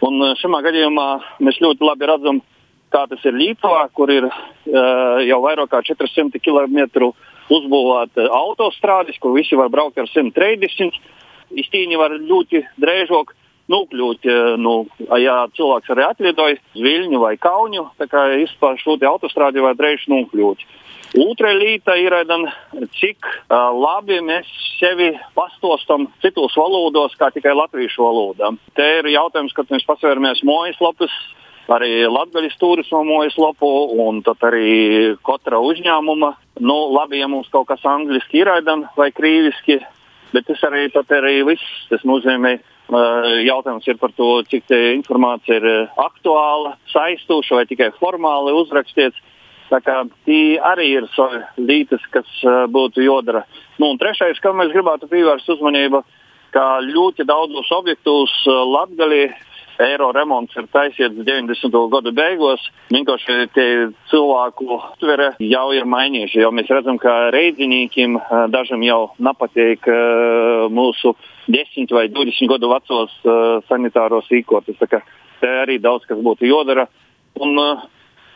Un 0.00 0.22
šajā 0.40 0.62
gadījumā 0.64 1.08
mēs 1.44 1.58
ļoti 1.60 1.84
labi 1.84 2.08
redzam, 2.08 2.40
kā 2.92 3.06
tas 3.10 3.24
ir 3.28 3.38
Līpavā, 3.38 3.86
kur 3.94 4.12
ir 4.12 4.26
uh, 4.28 5.20
jau 5.24 5.40
vairāk 5.44 5.72
kā 5.72 5.82
400 5.90 6.42
km 6.42 7.10
uzbūvēta 7.50 8.28
autostrādes, 8.30 9.18
kur 9.18 9.34
visi 9.34 9.58
var 9.58 9.70
braukt 9.72 9.98
ar 9.98 10.08
130. 10.10 10.98
Iztīņi 11.50 11.98
var 11.98 12.14
ļoti 12.14 12.62
drēžok 12.78 13.34
nokļūt, 13.70 14.26
nu, 14.58 14.74
ja 15.22 15.44
cilvēks 15.54 15.90
arī 15.94 16.04
atlidoja 16.06 16.58
Viļņu 16.74 17.20
vai 17.22 17.36
Kaunu, 17.38 17.88
tā 17.98 18.08
kā 18.10 18.26
izpār 18.42 18.78
šo 18.82 18.96
autostrādi 18.98 19.62
var 19.62 19.76
drēž 19.78 20.08
nokļūt. 20.10 20.64
Otra 21.18 21.50
lieta 21.58 21.96
ir, 21.98 22.14
cik 22.94 23.26
uh, 23.26 23.72
labi 23.74 24.20
mēs 24.22 24.46
sevi 24.78 25.10
pastostam 25.34 26.06
citos 26.22 26.54
valodos, 26.54 27.16
kā 27.18 27.32
tikai 27.34 27.50
latviešu 27.56 28.04
valodā. 28.04 28.52
Te 28.78 28.86
ir 29.00 29.10
jautājums, 29.10 29.54
kad 29.56 29.72
mēs 29.74 29.86
pasvērmies 29.88 30.44
mājaslapus, 30.46 31.10
arī 31.68 32.06
Latvijas 32.08 32.56
turisma 32.60 33.02
mājaslapu, 33.04 33.68
un 34.06 34.22
tad 34.24 34.40
arī 34.46 35.16
katra 35.26 35.60
uzņēmuma. 35.60 36.32
Nu, 36.60 36.76
labi, 36.94 37.20
ja 37.20 37.28
mums 37.28 37.48
kaut 37.52 37.68
kas 37.68 37.84
angliski 37.84 38.40
ir 38.40 38.50
vai 38.96 39.10
krīviski, 39.12 39.80
bet 40.32 40.46
tas 40.46 40.62
arī, 40.64 40.88
arī 40.90 41.42
viss. 41.46 41.64
Tas 41.90 42.04
nozīmē, 42.04 42.58
jautājums 43.44 43.86
ir 43.88 43.98
par 43.98 44.12
to, 44.16 44.42
cik 44.50 44.70
informācija 44.70 45.56
ir 45.60 45.68
aktuāla, 45.96 46.76
saistoša 46.92 47.60
vai 47.60 47.66
tikai 47.66 47.90
formāli 48.00 48.54
uzrakstīts. 48.56 49.16
Tā 49.70 49.78
kā 49.78 50.02
tie 50.26 50.58
arī 50.58 50.88
ir 50.98 51.04
lietas, 51.56 52.02
kas 52.10 52.26
būtu 52.74 53.04
jodara. 53.04 53.44
Nu, 53.78 53.92
un 53.92 53.98
trešais, 53.98 54.40
kam 54.42 54.58
mēs 54.58 54.72
gribētu 54.74 55.06
pievērst 55.06 55.48
uzmanību, 55.54 56.02
ka 56.50 56.80
ļoti 56.82 57.22
daudzos 57.24 57.70
objektos 57.70 58.32
Latvijā 58.46 59.30
eiro 59.86 60.10
remonts 60.14 60.56
ir 60.58 60.66
taisīts 60.72 61.18
90. 61.26 61.80
gadu 61.92 62.12
beigās. 62.16 62.62
Vienkārši 62.92 63.36
tie 63.54 63.68
cilvēku 64.10 64.68
uztvere 64.76 65.30
jau 65.44 65.66
ir 65.76 65.88
mainījuši. 65.88 66.42
Jau 66.44 66.50
mēs 66.56 66.70
redzam, 66.72 66.98
ka 67.02 67.30
reidzinīkiem 67.34 68.18
dažam 68.54 68.84
jau 68.86 69.00
nepatīk 69.18 69.88
mūsu 70.72 71.14
10 71.50 71.96
vai 71.96 72.08
20 72.12 72.52
gadu 72.54 72.72
vecos 72.74 73.16
sanitāros 73.70 74.28
īkotus. 74.40 74.80
Te 75.40 75.54
arī 75.62 75.80
daudz 75.80 76.04
kas 76.08 76.20
būtu 76.20 76.48
jodara. 76.50 76.86
Un, 77.40 77.56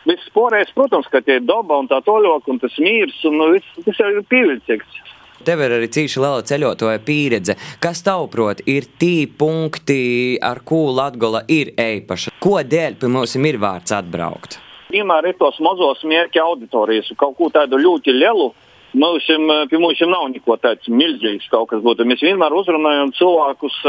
Viss 0.04 0.28
porēs, 0.36 0.68
protams, 0.76 1.06
ka 1.08 1.22
tie 1.24 1.38
ir 1.38 1.46
daba 1.48 1.78
un 1.80 1.86
tā 1.88 1.96
toļok, 2.04 2.50
un 2.52 2.58
tas 2.60 2.74
mīrs, 2.76 3.16
un 3.24 3.40
viss, 3.54 3.76
tas 3.86 4.00
ir 4.04 4.20
pievilcīgs. 4.28 4.98
Tev 5.42 5.64
ir 5.64 5.72
arī 5.76 5.88
cīši 5.90 6.20
liela 6.22 6.44
ceļotāja 6.46 7.00
pieredze. 7.04 7.56
Kas 7.82 8.04
tavuprāt 8.06 8.62
ir 8.70 8.86
tī 9.00 9.26
punkti, 9.26 10.38
ar 10.38 10.62
ko 10.64 10.86
Latgola 10.94 11.42
ir 11.50 11.72
eipaša? 11.74 12.36
Ko 12.38 12.60
dēļ 12.62 13.00
pie 13.00 13.10
mums 13.10 13.34
ir 13.34 13.58
vārds 13.58 13.96
atbraukt? 13.96 14.60
Vienmēr 14.94 15.32
ir 15.32 15.38
tos 15.40 15.58
mazos 15.64 16.04
mērķa 16.06 16.44
auditorijas, 16.44 17.10
kaut 17.18 17.34
ko 17.40 17.50
tādu 17.50 17.80
ļoti 17.82 18.14
lielu. 18.14 18.52
Mums, 18.94 19.26
pie 19.70 19.78
mums 19.82 20.02
nav 20.06 20.28
neko 20.30 20.54
tāds 20.62 20.86
milzīgs 20.86 21.50
kaut 21.50 21.72
kas 21.72 21.82
būtu. 21.82 22.06
Mēs 22.06 22.22
vienmēr 22.22 22.54
uzrunājam 22.54 23.10
cilvēkus. 23.18 23.80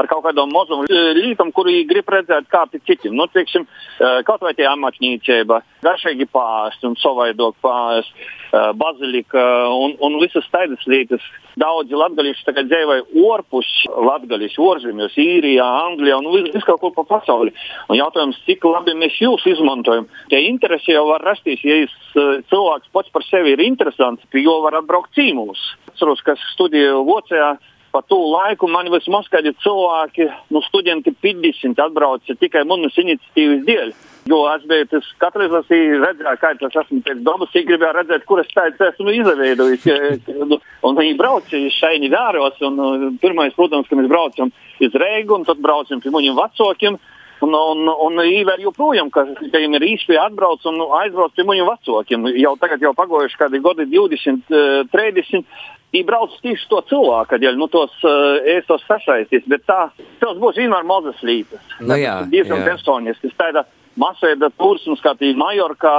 Ar 0.00 0.08
kaut 0.08 0.24
kādām 0.24 0.52
mazām 0.54 0.86
lietām, 0.88 1.50
kuri 1.52 1.82
grib 1.88 2.08
redzēt, 2.08 2.48
kā 2.48 2.64
pie 2.70 2.80
citiem. 2.88 3.12
Nu, 3.18 3.26
teiksim, 3.28 3.66
kaut 4.24 4.40
vai 4.44 4.54
tie 4.56 4.64
amatniecība, 4.70 5.60
garšīgi 5.84 6.28
pāriest 6.32 6.86
un 6.88 6.96
savaidot 7.00 7.58
pāriest, 7.64 8.14
bazilika 8.80 9.42
un, 9.76 9.94
un 10.00 10.16
visas 10.22 10.48
tādas 10.54 10.82
lietas. 10.88 11.24
Daudzi 11.60 11.98
latgalīši 11.98 12.46
tagad 12.46 12.70
dzīvoja 12.70 13.04
orpus 13.26 13.68
latgalīši, 13.90 14.60
orzemēs, 14.64 15.16
īrijā, 15.20 15.66
Anglijā 15.90 16.16
un 16.20 16.30
vis, 16.32 16.48
vis 16.54 16.64
kaut 16.64 16.80
kur 16.80 16.94
pa 16.96 17.04
pasauli. 17.10 17.52
Un 17.90 17.98
jautājums, 17.98 18.38
cik 18.46 18.64
labi 18.70 18.94
mēs 18.96 19.18
jūs 19.20 19.44
izmantojam. 19.50 20.08
Tie 20.32 20.40
interesi 20.48 20.94
jau 20.94 21.04
var 21.10 21.26
rasties, 21.26 21.60
ja 21.66 21.82
cilvēks 22.14 22.94
pats 22.94 23.12
par 23.12 23.26
sevi 23.26 23.52
ir 23.56 23.64
interesants, 23.66 24.24
jo 24.32 24.56
var 24.64 24.78
atbraukt 24.80 25.12
cīmūs. 25.18 25.66
Atceros, 25.90 26.22
kas 26.24 26.40
studēja 26.54 26.96
Vācijā 27.04 27.50
pa 27.92 28.02
to 28.06 28.18
laiku 28.30 28.68
man 28.70 28.90
vismaz 28.92 29.28
kādi 29.32 29.52
cilvēki, 29.64 30.28
nu, 30.54 30.62
studenti 30.66 31.12
50 31.26 31.82
atbrauca 31.82 32.36
tikai 32.38 32.64
manas 32.68 32.96
iniciatīvas 33.00 33.66
dēļ. 33.66 33.92
Jo 34.30 34.40
es 34.52 34.66
biju 34.68 34.86
tas 34.90 35.06
katrs, 35.22 35.50
kas 35.50 35.70
redzēja, 35.72 36.34
kā 36.38 36.52
tas 36.60 36.76
esmu 36.82 37.00
pēc 37.06 37.22
dabas, 37.26 37.54
ja 37.56 37.62
gribēju 37.66 37.96
redzēt, 37.96 38.26
kur 38.28 38.42
es 38.42 38.50
tādu 38.52 38.84
esmu 38.86 39.14
izveidojis. 39.16 39.86
un 40.86 40.98
viņi 41.00 41.16
brauca 41.18 41.62
šeit 41.78 42.04
vēros, 42.12 42.60
un 42.68 43.16
pirmais, 43.22 43.56
protams, 43.56 43.88
ka 43.88 43.96
mēs 43.96 44.10
braucam 44.12 44.52
uz 44.80 45.00
Reigu, 45.02 45.38
un 45.38 45.48
tad 45.48 45.62
braucam 45.64 46.02
pie 46.04 46.12
mūņiem 46.12 46.36
vecākiem. 46.36 47.00
Un, 47.40 47.54
un, 47.56 47.88
un 47.88 48.20
īvēr 48.20 48.60
joprojām, 48.60 49.08
ka 49.12 49.24
viņiem 49.40 49.78
ir 49.78 49.86
īstenībā 49.94 50.26
atbrauc 50.28 50.64
un 50.68 50.82
aizbrauc 51.00 51.32
pie 51.32 51.46
mūsu 51.48 51.64
vecākiem. 51.64 52.26
Jau 52.36 52.52
tagad 52.60 52.84
jau 52.84 52.92
pagojuši 52.96 53.38
kādi 53.40 53.62
gadi, 53.64 53.86
20, 53.88 54.50
30. 54.92 55.46
Viņi 55.90 56.06
brauc 56.06 56.34
tieši 56.44 56.68
to 56.70 56.82
cilvēku, 56.86 57.32
kad 57.32 57.46
nu, 57.58 57.66
tos 57.72 57.96
uh, 58.06 58.36
ēstos 58.46 58.84
sasaistīs, 58.86 59.48
bet 59.50 59.64
tā, 59.66 59.88
tas 60.20 60.36
būs 60.38 60.60
vienmēr 60.60 60.84
mazas 60.86 61.18
lītas. 61.26 61.64
Nu, 61.80 61.96
jā, 61.98 62.20
diezgan 62.30 62.62
personiski. 62.68 63.32
Tas 63.32 63.40
tāda 63.40 63.64
masveida 63.98 64.52
turisms, 64.54 65.02
kā 65.02 65.16
tī 65.18 65.32
Majorkā 65.34 65.96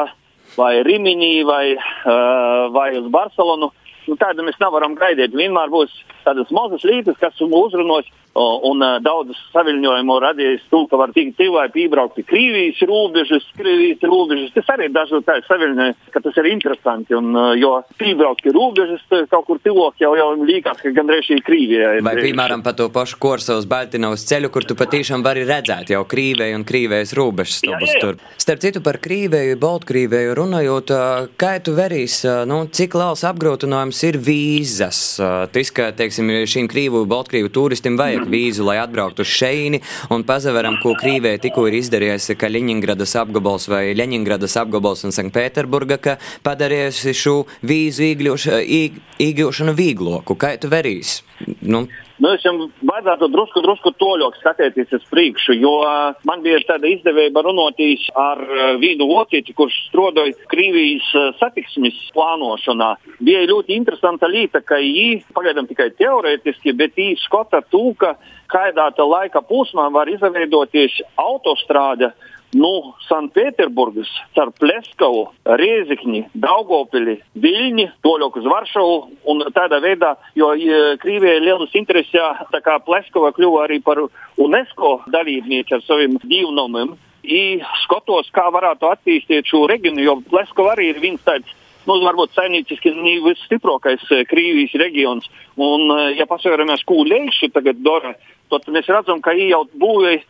vai 0.55 0.73
Riminī 0.87 1.41
vai, 1.47 1.65
uh, 1.75 2.69
vai 2.71 2.93
uz 3.01 3.09
Barcelonu. 3.11 3.73
Nu, 4.07 4.15
tādu 4.17 4.45
mēs 4.47 4.57
nevaram 4.61 4.95
gaidīt. 4.97 5.35
Vienmēr 5.37 5.69
būs 5.73 5.91
tādas 6.23 6.49
mazas 6.55 6.85
lietas, 6.87 7.19
kas 7.19 7.41
uzrunos 7.43 8.07
Un 8.31 8.79
uh, 8.79 8.95
daudzas 9.03 9.35
saviņojumu 9.51 10.15
radījis 10.23 10.69
to, 10.71 10.85
ka 10.87 10.95
var 10.99 11.11
tikt 11.11 11.35
cilvēki 11.35 11.73
piebraukt 11.75 12.15
pie 12.15 12.23
Krievijas 12.29 12.79
robežas, 12.87 13.43
Krievijas 13.57 14.05
robežas. 14.07 14.53
Tas 14.55 14.69
arī 14.71 14.87
dažkārt 14.95 15.25
tā 15.27 15.35
saviņoja, 15.49 15.95
ka 16.13 16.21
tas 16.23 16.39
ir 16.39 16.47
interesanti. 16.53 17.15
Un, 17.17 17.33
uh, 17.35 17.51
jo 17.59 17.73
piebraukt 17.99 18.45
pie 18.45 18.53
robežas 18.55 19.03
kaut 19.31 19.49
kur 19.49 19.59
tuvāk 19.59 19.99
jau, 19.99 20.13
jau 20.15 20.29
liekas, 20.39 20.79
ka 20.79 20.93
gandrīz 20.95 21.27
šī 21.27 21.41
Krievijā 21.43 21.97
ir. 21.97 22.05
Vai 22.07 22.15
piemēram 22.21 22.63
pa 22.63 22.71
to 22.77 22.87
pašu 22.93 23.19
Korsovas 23.19 23.67
Baltinovas 23.67 24.23
ceļu, 24.29 24.51
kur 24.53 24.63
tu 24.69 24.79
patiešām 24.79 25.27
vari 25.27 25.43
redzēt 25.49 25.91
jau 25.91 26.05
Krīvēju 26.07 26.61
un 26.61 26.65
Krīvējas 26.71 27.11
robežas 27.19 27.59
stobus 27.59 27.91
tur. 27.99 28.21
Starp 28.39 28.63
citu 28.63 28.83
par 28.85 29.01
Krīvēju, 29.03 29.59
Baltkrīvēju 29.59 30.39
runājot, 30.39 30.95
kā 31.41 31.51
tu 31.59 31.75
verīs, 31.75 32.21
nu, 32.47 32.63
cik 32.71 32.95
liels 32.95 33.27
apgrūtinājums 33.27 34.01
ir 34.07 34.21
vīzas? 34.23 35.03
Tas, 35.51 35.75
ka, 35.75 35.91
teiksim, 35.99 36.31
šīm 36.47 36.71
Krīvu, 36.71 37.03
Baltkrīvu 37.11 37.51
turistim 37.51 37.99
vajag 37.99 38.20
vajag 38.21 38.31
vīzu, 38.31 38.65
lai 38.65 38.77
atbrauktu 38.79 39.21
uz 39.21 39.27
šeini, 39.27 39.81
un 40.11 40.23
pazaveram, 40.23 40.77
ko 40.81 40.93
Krīvē 40.95 41.39
tikko 41.41 41.67
ir 41.67 41.79
izdarījusi 41.79 42.37
Kaļiņingradas 42.37 43.15
apgabals 43.15 43.67
vai 43.67 43.93
Ļeņingradas 43.95 44.57
apgabals 44.57 45.03
un 45.05 45.11
Sanktpēterburga, 45.11 45.97
ka 45.97 46.17
padarījusi 46.43 47.13
šo 47.13 47.45
vīzu 47.63 48.03
iegūšanu 49.19 49.73
vīgloku. 49.75 50.35
Kā 50.37 50.57
tu 50.57 50.69
verīs? 50.69 51.23
Nu, 51.61 51.87
Nu, 52.21 52.35
jums 52.37 52.69
vajadzētu 52.85 53.27
drusku, 53.33 53.61
drusku 53.65 53.91
toļok 53.97 54.35
skatīties 54.37 54.91
uz 54.93 55.05
priekšu, 55.09 55.55
jo 55.57 55.71
man 56.29 56.43
bija 56.45 56.59
tāda 56.67 56.85
izdevība 56.91 57.41
runāties 57.47 58.03
ar 58.13 58.41
vīnu 58.81 59.07
vokīti, 59.09 59.55
kurš 59.57 59.77
strodoja 59.87 60.35
Krievijas 60.51 61.07
satiksmes 61.39 61.97
plānošanā. 62.13 62.91
Bija 63.25 63.47
ļoti 63.49 63.73
interesanta 63.73 64.29
lieta, 64.29 64.61
ka 64.61 64.77
viņi, 64.77 65.23
pagaidām 65.33 65.65
tikai 65.71 65.89
teorētiski, 65.97 66.75
bet 66.77 66.93
viņi 66.99 67.17
skata 67.23 67.63
to, 67.73 67.87
ka 67.97 68.13
kādā 68.51 68.91
laika 69.01 69.41
posmā 69.41 69.87
var 69.89 70.11
izveidoties 70.11 71.01
autostrāde 71.17 72.11
no 72.57 72.93
Sanktpēterburgas 73.07 74.09
caur 74.35 74.51
Pleskavu, 74.59 75.27
Riezikņi, 75.45 76.23
Daugopili, 76.43 77.17
Viļņi, 77.41 77.87
toļok 78.05 78.41
uz 78.41 78.49
Varšavu 78.51 78.97
un 79.31 79.45
tādā 79.55 79.81
veidā, 79.83 80.15
jo 80.37 80.51
Krīvijai 81.01 81.37
ir 81.39 81.47
lielas 81.47 81.77
intereses, 81.77 82.43
tā 82.51 82.61
kā 82.63 82.77
Pleskava 82.83 83.31
kļuva 83.35 83.65
arī 83.67 83.81
par 83.83 84.03
UNESCO 84.41 84.99
dalībnieci 85.13 85.77
ar 85.77 85.85
saviem 85.87 86.19
divnomiem. 86.23 86.97
I 87.21 87.61
skatos, 87.83 88.31
kā 88.33 88.47
varētu 88.49 88.87
attīstīt 88.89 89.45
šo 89.49 89.67
reģionu, 89.69 90.01
jo 90.01 90.21
Pleskava 90.29 90.73
arī 90.75 90.89
ir 90.91 91.01
viens 91.03 91.21
tāds 91.21 91.57
nu, 91.85 91.97
varbūt 92.01 92.35
saimnieciski 92.37 92.93
visstiprākais 93.25 94.03
Krievijas 94.29 94.75
reģions. 94.81 95.29
Un, 95.61 95.89
ja 96.17 96.27
paskatāmies, 96.29 96.83
ko 96.87 97.01
Leiši 97.05 97.51
tagad 97.53 97.81
dara, 97.85 98.15
tad 98.59 98.73
mēs 98.75 98.89
redzam, 98.91 99.21
ka 99.23 99.33
viņi 99.37 99.51
jau 99.53 99.63
būvēja 99.81 100.21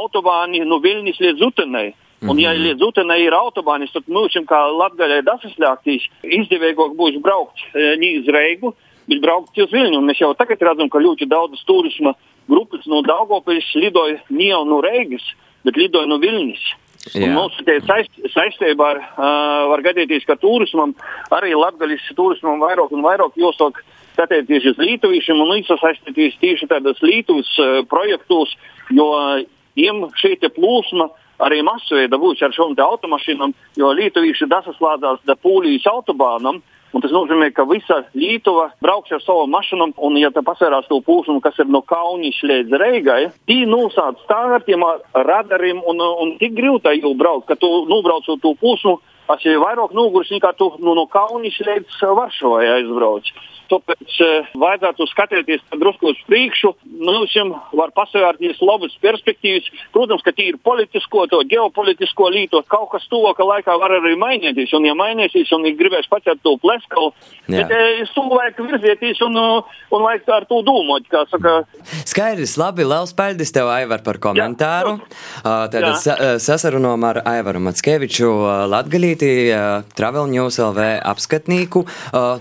autobāni 0.00 0.62
no 0.66 0.80
Vilnius 0.82 1.20
līdz 1.22 1.46
Utenai. 1.50 1.90
Un, 2.20 2.36
ja 2.36 2.52
mhm. 2.52 2.64
līdz 2.66 2.84
Utenai 2.84 3.22
ir 3.24 3.36
autobānis, 3.36 3.92
tad 3.94 4.08
mums, 4.12 4.36
kā 4.48 4.60
Latvijai 4.76 5.22
dasaslēgtīs, 5.24 6.08
izdevīgāk 6.40 6.96
būs 6.98 7.16
braukt 7.24 7.62
uz 7.72 8.28
Reigu, 8.34 8.74
bet 9.08 9.22
braukt 9.24 9.56
uz 9.56 9.72
Viļņu. 9.72 10.02
Un 10.02 10.10
mēs 10.10 10.20
jau 10.20 10.34
tagad 10.36 10.60
redzam, 10.68 10.90
ka 10.92 11.00
ļoti 11.00 11.28
daudzas 11.30 11.64
turisma 11.68 12.12
grupas 12.50 12.84
no 12.90 13.00
Daugopils 13.06 13.72
lidoja 13.78 14.20
ne 14.28 14.50
jau 14.50 14.64
no 14.68 14.82
Reigas, 14.84 15.24
bet 15.64 15.80
lidoja 15.80 16.10
no 16.10 16.20
Viļņas. 16.20 16.68
Mums 17.32 17.56
saist, 17.88 18.18
saistībā 18.34 18.90
ar, 18.92 18.98
uh, 19.00 19.70
var 19.70 19.80
gadīties, 19.86 20.26
ka 20.28 20.36
turismam 20.36 20.92
arī 21.32 21.54
Latvijas 21.56 22.04
turismam 22.16 22.60
vairāk 22.60 22.92
un 22.92 23.04
vairāk 23.06 23.38
jāsāk 23.40 23.80
skatīties 24.14 24.68
uz 24.72 24.82
Lietuviem 24.82 25.40
un 25.40 25.56
iesaistīties 25.58 26.38
tieši 26.42 26.68
tādos 26.70 27.00
Lietuvas 27.04 27.50
uh, 27.58 27.80
projektos, 27.90 28.56
jo 28.90 29.08
viņiem 29.78 30.06
šī 30.20 30.36
plūsma 30.56 31.10
arī 31.40 31.62
masveida 31.64 32.18
būs 32.20 32.42
ar 32.44 32.52
šīm 32.52 32.76
automašīnām, 32.76 33.54
jo 33.76 33.94
Lietuvieši 33.96 34.50
dasaslādās 34.50 35.22
da 35.24 35.36
Pūlijas 35.36 35.88
autobānam. 35.90 36.62
Un 36.90 37.04
tas 37.04 37.12
nozīmē, 37.14 37.52
ka 37.54 37.62
visa 37.70 38.00
Lietuva 38.18 38.72
brauks 38.82 39.12
ar 39.14 39.20
savu 39.22 39.44
mašīnu, 39.46 39.92
un, 40.02 40.16
ja 40.18 40.32
tā 40.34 40.42
pasvērās 40.42 40.88
to 40.90 40.98
plūsmu, 41.06 41.38
kas 41.44 41.60
ir 41.62 41.68
no 41.70 41.84
Kaunis 41.86 42.40
līdz 42.42 42.74
Reigai, 42.82 43.28
tī 43.46 43.60
nosāc 43.62 44.18
stāvērtiem 44.24 44.82
ar 44.82 44.98
radariem, 45.28 45.84
un, 45.86 46.02
un 46.02 46.32
tik 46.40 46.56
grūti 46.58 46.96
jau 46.98 47.14
braukt, 47.14 47.46
ka 47.46 47.54
tu 47.54 47.70
nobraucot 47.86 48.42
to 48.42 48.56
plūsmu, 48.58 48.96
es 49.38 49.46
jau 49.46 49.60
vairāk 49.62 49.94
noguris 49.96 50.32
nekā 50.34 50.52
tu 50.58 50.72
nu, 50.80 50.94
no 50.98 51.06
Kaunis 51.10 51.58
līdz 51.66 52.02
Varšavai 52.18 52.66
aizbrauc. 52.78 53.30
Tāpēc 53.70 54.14
uh, 54.24 54.48
vajadzētu 54.58 55.06
skatīties 55.12 55.60
drusku 55.78 56.10
uz 56.10 56.18
priekšu. 56.26 56.72
Mums 57.06 57.36
nu, 57.38 57.58
var 57.78 57.92
pasvērties 57.94 58.58
labas 58.66 58.96
perspektīvas. 59.02 59.68
Protams, 59.94 60.24
ka 60.26 60.32
tīri 60.34 60.58
politisko, 60.58 61.28
to 61.30 61.38
ģeopolitisko 61.52 62.30
līto 62.34 62.64
kaut 62.66 62.88
kas 62.96 63.06
tuvākā 63.12 63.46
laikā 63.46 63.76
var 63.78 63.94
arī 64.00 64.16
mainīties. 64.18 64.74
Un, 64.74 64.88
ja 64.90 64.96
mainīsies, 64.98 65.52
un 65.54 65.68
ja 65.68 65.74
gribēs 65.78 66.10
pacelt 66.10 66.42
to 66.42 66.56
pleskalu, 66.62 67.12
tad 67.46 67.74
es 67.76 68.10
to 68.16 68.26
vajag 68.32 68.58
virzieties 68.66 69.22
un, 69.28 69.38
un 69.38 70.06
vajag 70.08 70.34
ar 70.40 70.48
to 70.50 70.60
domāt. 70.66 71.06
Skaidrs, 72.10 72.56
labi, 72.58 72.86
liels 72.86 73.14
paldies 73.14 73.54
tev, 73.54 73.70
Aivar, 73.70 74.02
par 74.02 74.18
komentāru. 74.22 74.98
Jā. 75.44 75.94
Sa 76.00 76.16
sasarunām 76.42 77.04
ar 77.06 77.20
Aivaru 77.28 77.60
Matskeviču 77.62 78.28
Latgalīti, 78.70 79.19
Travel 79.94 80.30
News 80.32 80.58
LV 80.62 80.90
apskatnieku. 81.12 81.84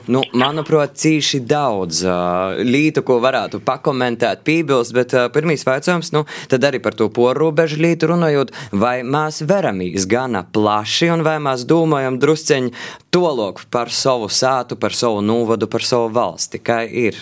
Nu, 0.09 0.23
manuprāt, 0.33 0.97
cī 0.99 1.19
bijuši 1.19 1.39
daudz 1.43 2.03
uh, 2.07 2.55
lītu, 2.63 3.03
ko 3.03 3.19
varētu 3.19 3.59
pakomentēt, 3.65 4.39
pībilst, 4.47 4.93
bet 4.95 5.13
uh, 5.13 5.27
pirmīs 5.27 5.65
jautājums, 5.67 6.13
nu, 6.15 6.23
tad 6.47 6.63
arī 6.63 6.79
par 6.79 6.95
to 6.95 7.09
porrobežu 7.11 7.79
lītu 7.83 8.07
runājot, 8.13 8.53
vai 8.71 9.01
mēs 9.03 9.41
veramīs 9.43 10.07
gana 10.07 10.45
plaši 10.47 11.11
un 11.11 11.23
vai 11.27 11.37
mēs 11.43 11.65
domājam 11.67 12.19
drusceņi 12.19 12.71
tolok 13.11 13.65
par 13.69 13.91
savu 13.91 14.29
sātu, 14.31 14.77
par 14.79 14.95
savu 14.95 15.19
nūvadu, 15.25 15.67
par 15.67 15.83
savu 15.83 16.07
valsti, 16.15 16.61
kā 16.63 16.85
ir. 16.87 17.19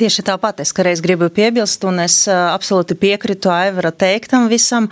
Tieši 0.00 0.24
tāpat 0.26 0.64
es 0.64 0.74
kādreiz 0.74 1.02
gribu 1.04 1.30
piebilst, 1.30 1.84
un 1.86 2.02
es 2.02 2.24
uh, 2.26 2.50
absolūti 2.56 2.98
piekritu 2.98 3.52
Aivara 3.54 3.94
teiktam 3.94 4.48
visam, 4.50 4.90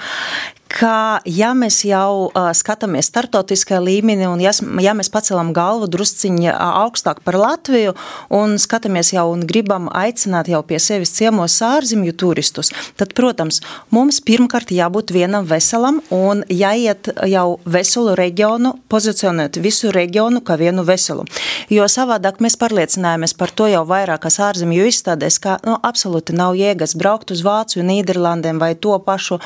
ka, 0.73 1.21
ja 1.25 1.53
mēs 1.57 1.81
jau 1.87 2.29
uh, 2.29 2.51
skatāmies 2.57 3.09
starptautiskā 3.11 3.79
līmenī, 3.83 4.27
un 4.29 4.43
ja, 4.43 4.53
ja 4.83 4.95
mēs 4.97 5.11
pacelam 5.13 5.53
galvu 5.57 5.89
drusciņā 5.91 6.55
augstāk 6.83 7.23
par 7.27 7.39
Latviju, 7.41 7.95
un 8.35 8.57
skatāmies 8.61 9.13
jau 9.15 9.29
un 9.33 9.45
gribam 9.49 9.89
aicināt 9.95 10.51
jau 10.51 10.63
pie 10.67 10.81
sevis 10.83 11.15
ciemos 11.17 11.57
ārzemju 11.65 12.17
turistus, 12.19 12.73
tad, 12.99 13.15
protams, 13.17 13.61
mums 13.95 14.21
pirmkārt 14.27 14.73
jābūt 14.75 15.15
vienam 15.15 15.47
veselam 15.49 16.03
un 16.15 16.43
jāiet 16.51 17.13
jau 17.31 17.47
veselu 17.65 18.17
reģionu, 18.19 18.75
pozicionēt 18.93 19.61
visu 19.63 19.93
reģionu 19.95 20.43
kā 20.47 20.59
vienu 20.61 20.85
veselu. 20.87 21.27
Jo 21.73 21.87
savādāk 21.91 22.43
mēs 22.43 22.59
pārliecinājāmies 22.61 23.37
par 23.39 23.55
to 23.55 23.71
jau 23.71 23.85
vairākas 23.89 24.41
ārzemju 24.43 24.91
izstādēs, 24.91 25.41
ka 25.43 25.59
nu, 25.67 25.79
absolūti 25.87 26.37
nav 26.37 26.59
jēgas 26.59 26.97
braukt 26.99 27.33
uz 27.35 27.43
Vāciju, 27.47 27.87
Nīderlandēm 27.87 28.61
vai 28.63 28.75
to 28.75 28.99
pašu 29.03 29.41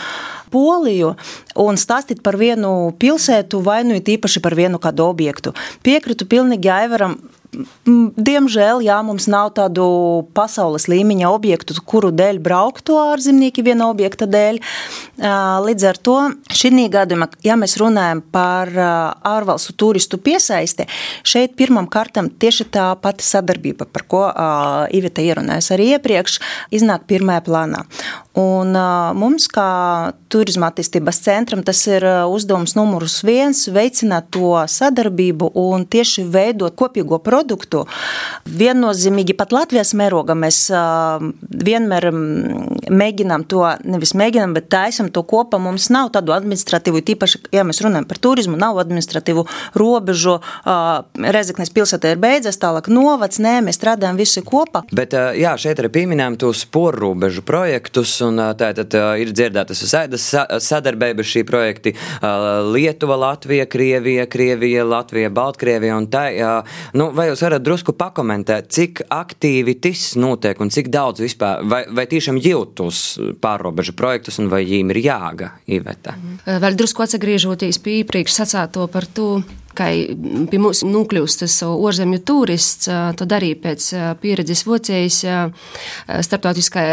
Poliju 0.50 1.09
un 1.60 1.80
stāstīt 1.80 2.22
par 2.26 2.38
vienu 2.40 2.92
pilsētu 3.00 3.62
vai 3.64 3.82
nu 3.86 3.98
īpaši 3.98 4.42
par 4.44 4.56
vienu 4.58 4.80
kādu 4.82 5.06
objektu. 5.10 5.54
Piekritu 5.86 6.28
pilnīgi 6.30 6.72
Aivaram 6.72 7.18
Diemžēl, 7.50 8.78
jā, 8.86 8.96
mums 9.02 9.26
nav 9.30 9.48
tādu 9.56 9.84
pasaules 10.36 10.86
līmeņa 10.90 11.30
objektu, 11.34 11.74
kuru 11.82 12.12
dēļ 12.14 12.38
brauktu 12.44 12.94
ārzemnieki 13.00 13.64
viena 13.66 13.88
objekta 13.90 14.28
dēļ. 14.30 14.60
Līdz 15.66 15.86
ar 15.90 15.98
to 15.98 16.16
šī 16.54 16.70
gadījumā, 16.94 17.26
ja 17.42 17.56
mēs 17.58 17.74
runājam 17.80 18.22
par 18.22 18.70
ārvalstu 19.26 19.74
turistu 19.74 20.20
piesaisti, 20.22 20.86
šeit 21.26 21.56
pirmam 21.58 21.88
kārtam 21.90 22.30
tieši 22.30 22.68
tā 22.70 22.86
pati 23.02 23.26
sadarbība, 23.26 23.88
par 23.90 24.06
ko 24.06 24.22
Iveta 24.94 25.24
ierunājas 25.24 25.72
arī 25.74 25.96
iepriekš, 25.96 26.38
iznāk 26.70 27.08
pirmajā 27.10 27.42
plānā. 27.48 27.82
Un 28.38 28.76
mums, 29.18 29.48
kā 29.50 30.12
turisma 30.30 30.70
attīstības 30.70 31.18
centram, 31.24 31.64
tas 31.66 31.82
ir 31.90 32.06
uzdevums 32.30 32.76
numurs 32.78 33.24
viens- 33.26 33.66
veicināt 33.78 34.30
to 34.30 34.54
sadarbību 34.70 35.50
un 35.54 35.84
tieši 35.84 36.24
veidot 36.30 36.76
kopīgo 36.78 37.18
produktu. 37.40 37.86
Viennozīmīgi 38.44 39.34
pat 39.38 39.54
Latvijas 39.54 39.94
mēroga 39.96 40.36
mēs 40.38 40.62
vienmēr 40.70 42.10
mēģinām 42.90 43.46
to, 43.50 43.64
nevis 43.88 44.14
mēģinām, 44.18 44.54
bet 44.56 44.68
taisam 44.72 45.10
to 45.10 45.24
kopā. 45.26 45.60
Mums 45.60 45.88
nav 45.92 46.12
tādu 46.14 46.34
administratīvu, 46.36 47.02
tīpaši, 47.06 47.42
ja 47.56 47.64
mēs 47.66 47.82
runājam 47.84 48.08
par 48.10 48.20
turismu, 48.22 48.58
nav 48.60 48.78
administratīvu 48.82 49.46
robežu. 49.80 50.38
Rezeknes 51.20 51.72
pilsētā 51.74 52.14
ir 52.14 52.20
beidzas, 52.22 52.60
tālāk 52.60 52.90
novads, 52.92 53.40
nē, 53.42 53.58
mēs 53.66 53.80
strādājam 53.80 54.20
visi 54.20 54.42
kopā. 54.46 54.84
Bet 54.96 55.14
jā, 55.14 55.54
šeit 55.60 55.80
arī 55.80 55.92
pieminējām 55.94 56.38
tos 56.40 56.64
porrobežu 56.70 57.44
projektus 57.46 58.16
un 58.26 58.40
tātad 58.60 58.94
ir 59.20 59.32
dzirdētas 59.34 59.84
sēdas 59.90 60.26
sadarbība 60.66 61.24
šī 61.26 61.44
projekti 61.48 61.94
Lietuva, 62.70 63.16
Latvija, 63.20 63.66
Krievija, 63.70 64.26
Krievija, 64.30 64.84
Latvija, 64.88 65.30
Baltkrievija 65.34 65.96
un 65.96 66.08
tā. 66.10 66.26
Nu, 66.96 67.10
vai 67.16 67.29
jūs 67.30 67.44
varat 67.44 67.64
drusku 67.64 67.94
pakomentēt, 67.96 68.70
cik 68.74 69.04
aktīvi 69.14 69.76
tas 69.82 70.10
notiek 70.20 70.60
un 70.60 70.72
cik 70.72 70.90
daudz 70.92 71.22
vispār, 71.24 71.64
vai, 71.66 71.84
vai 71.88 72.06
tiešām 72.10 72.40
jūtus 72.40 73.04
pārrobežu 73.42 73.94
projektus 73.98 74.40
un 74.42 74.50
vai 74.52 74.64
viņiem 74.66 74.92
ir 74.94 75.02
jāga, 75.04 75.54
Iveta? 75.70 76.16
Vēl 76.46 76.78
drusku 76.78 77.06
atsagriežoties 77.06 77.80
pie 77.82 78.00
iepriekš 78.02 78.40
sacāto 78.42 78.86
par 78.92 79.06
to, 79.06 79.40
ka 79.76 79.88
pie 80.50 80.60
mums 80.60 80.82
nokļūst 80.86 81.44
tas 81.44 81.56
ārzemju 81.66 82.22
turists, 82.26 82.88
tad 82.90 83.34
arī 83.36 83.52
pēc 83.58 83.90
pieredzes 84.22 84.64
vocējas 84.68 85.20
starptautiskā 86.26 86.84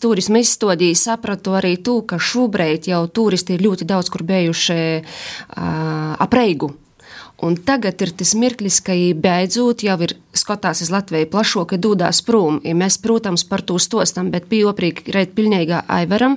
turisma 0.00 0.42
izstādī 0.42 0.92
sapratu 0.98 1.56
arī 1.58 1.76
to, 1.84 2.00
ka 2.08 2.20
šobrīd 2.22 2.90
jau 2.92 3.02
turisti 3.12 3.56
ir 3.56 3.66
ļoti 3.66 3.88
daudz 3.88 4.12
kur 4.12 4.24
bijuši 4.26 4.78
apreigu. 6.26 6.72
Un 7.40 7.56
tagad 7.56 8.02
ir 8.04 8.12
tas 8.12 8.34
mirklis, 8.36 8.82
ka 8.84 8.92
beidzot 9.16 9.80
jau 9.86 9.96
ir 10.04 10.12
skatās 10.36 10.82
uz 10.84 10.90
Latviju 10.92 11.28
plašo, 11.30 11.64
ka 11.66 11.78
dūdās 11.80 12.20
prom. 12.26 12.60
Ja 12.64 12.74
mēs, 12.78 12.98
protams, 13.02 13.42
par 13.48 13.64
to 13.66 13.78
stostam, 13.82 14.30
bet 14.30 14.46
pieoprīgi 14.50 15.10
reit 15.14 15.32
pilnīgā 15.34 15.82
aivaram 15.90 16.36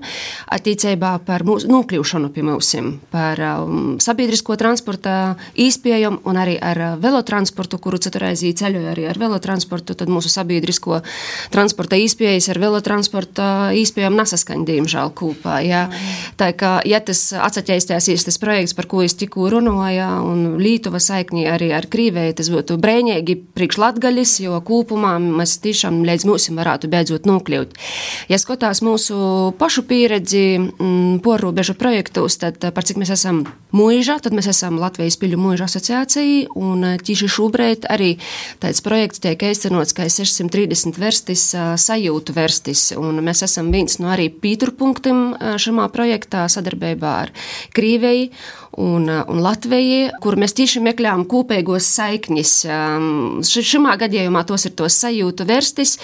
attiecībā 0.54 1.12
par 1.28 1.46
mūsu 1.48 1.70
nokļūšanu 1.70 2.32
pie 2.34 2.46
mūsim, 2.48 2.90
par 3.14 3.42
um, 3.44 3.98
sabiedrisko 4.02 4.58
transporta 4.60 5.36
īspējumu 5.60 6.24
un 6.30 6.40
arī 6.42 6.56
ar 6.58 6.82
uh, 6.82 6.96
velotransportu, 7.04 7.80
kuru 7.84 8.00
ceturreizī 8.02 8.54
ceļoju 8.58 8.92
arī 8.94 9.08
ar 9.12 9.20
velotransportu, 9.22 9.98
tad 10.00 10.12
mūsu 10.12 10.32
sabiedrisko 10.34 11.02
transporta 11.54 12.00
īspējas 12.00 12.50
ar 12.54 12.62
velotransporta 12.64 13.50
īspējām 13.78 14.18
nesaskaņ, 14.24 14.66
diemžēl, 14.72 15.14
kūpā. 15.20 15.60
Jā. 15.68 15.86
Tā 16.40 16.50
kā, 16.58 16.78
ja 16.88 17.00
tas 17.04 17.20
atsaķēstāsies 17.36 18.26
tas 18.28 18.40
projekts, 18.42 18.76
par 18.78 18.88
ko 18.90 19.04
es 19.06 19.16
tikko 19.18 19.50
runāju, 19.54 20.08
un 20.30 20.44
Lītuva 20.62 21.02
saikņi 21.04 21.46
arī 21.50 21.72
ar 21.76 21.88
Krīvēju, 21.92 22.38
tas 22.40 22.50
būtu 22.54 22.78
brēņēgi 22.82 23.38
priekš 23.58 23.80
latgaļas, 23.84 24.36
jo 24.46 24.60
kūpumā 24.66 25.16
mēs 25.24 25.58
tiešām 25.64 26.02
līdz 26.08 26.28
mūsim 26.30 26.60
varētu 26.60 26.90
beidzot 26.92 27.30
nokļūt. 27.30 27.78
Ja 28.32 28.40
skatās 28.42 28.84
mūsu 28.86 29.18
pašu 29.60 29.86
pieredzi 29.90 30.46
mm, 30.58 31.20
porrobežu 31.26 31.78
projektos, 31.80 32.40
tad 32.42 32.62
par 32.74 32.88
cik 32.88 33.02
mēs 33.02 33.14
esam 33.18 33.44
mūžā, 33.74 34.20
tad 34.24 34.36
mēs 34.38 34.50
esam 34.52 34.80
Latvijas 34.82 35.18
piļu 35.22 35.40
mūža 35.42 35.68
asociācija, 35.68 36.54
un 36.56 36.86
tieši 37.04 37.30
šobrīd 37.36 37.88
arī 37.92 38.14
tāds 38.64 38.84
projekts 38.86 39.24
tiek 39.24 39.44
īstenots, 39.50 39.96
kā 39.98 40.08
630 40.08 41.00
verstis 41.02 41.50
sajūtu 41.54 42.36
verstis, 42.38 42.92
un 43.00 43.22
mēs 43.26 43.44
esam 43.48 43.72
viens 43.74 44.00
no 44.02 44.12
arī 44.14 44.30
pīturpunktiem 44.32 45.24
šajā 45.58 45.90
projektā 45.94 46.48
sadarbībā 46.52 47.16
ar 47.26 47.34
Krīveju 47.74 48.30
un, 48.78 49.08
un 49.10 49.42
Latviju, 49.44 50.10
kur 50.24 50.38
mēs 50.40 50.56
tieši 50.58 50.82
meklējām 50.84 51.26
kopīgos 51.30 51.88
saikņus. 51.94 52.54
Šimā 53.54 53.96
gadījumā 54.02 54.44
tos 54.50 54.66
ir 54.68 54.76
tos 54.78 54.98
sajūtu 55.04 55.46
verstis, 55.50 55.96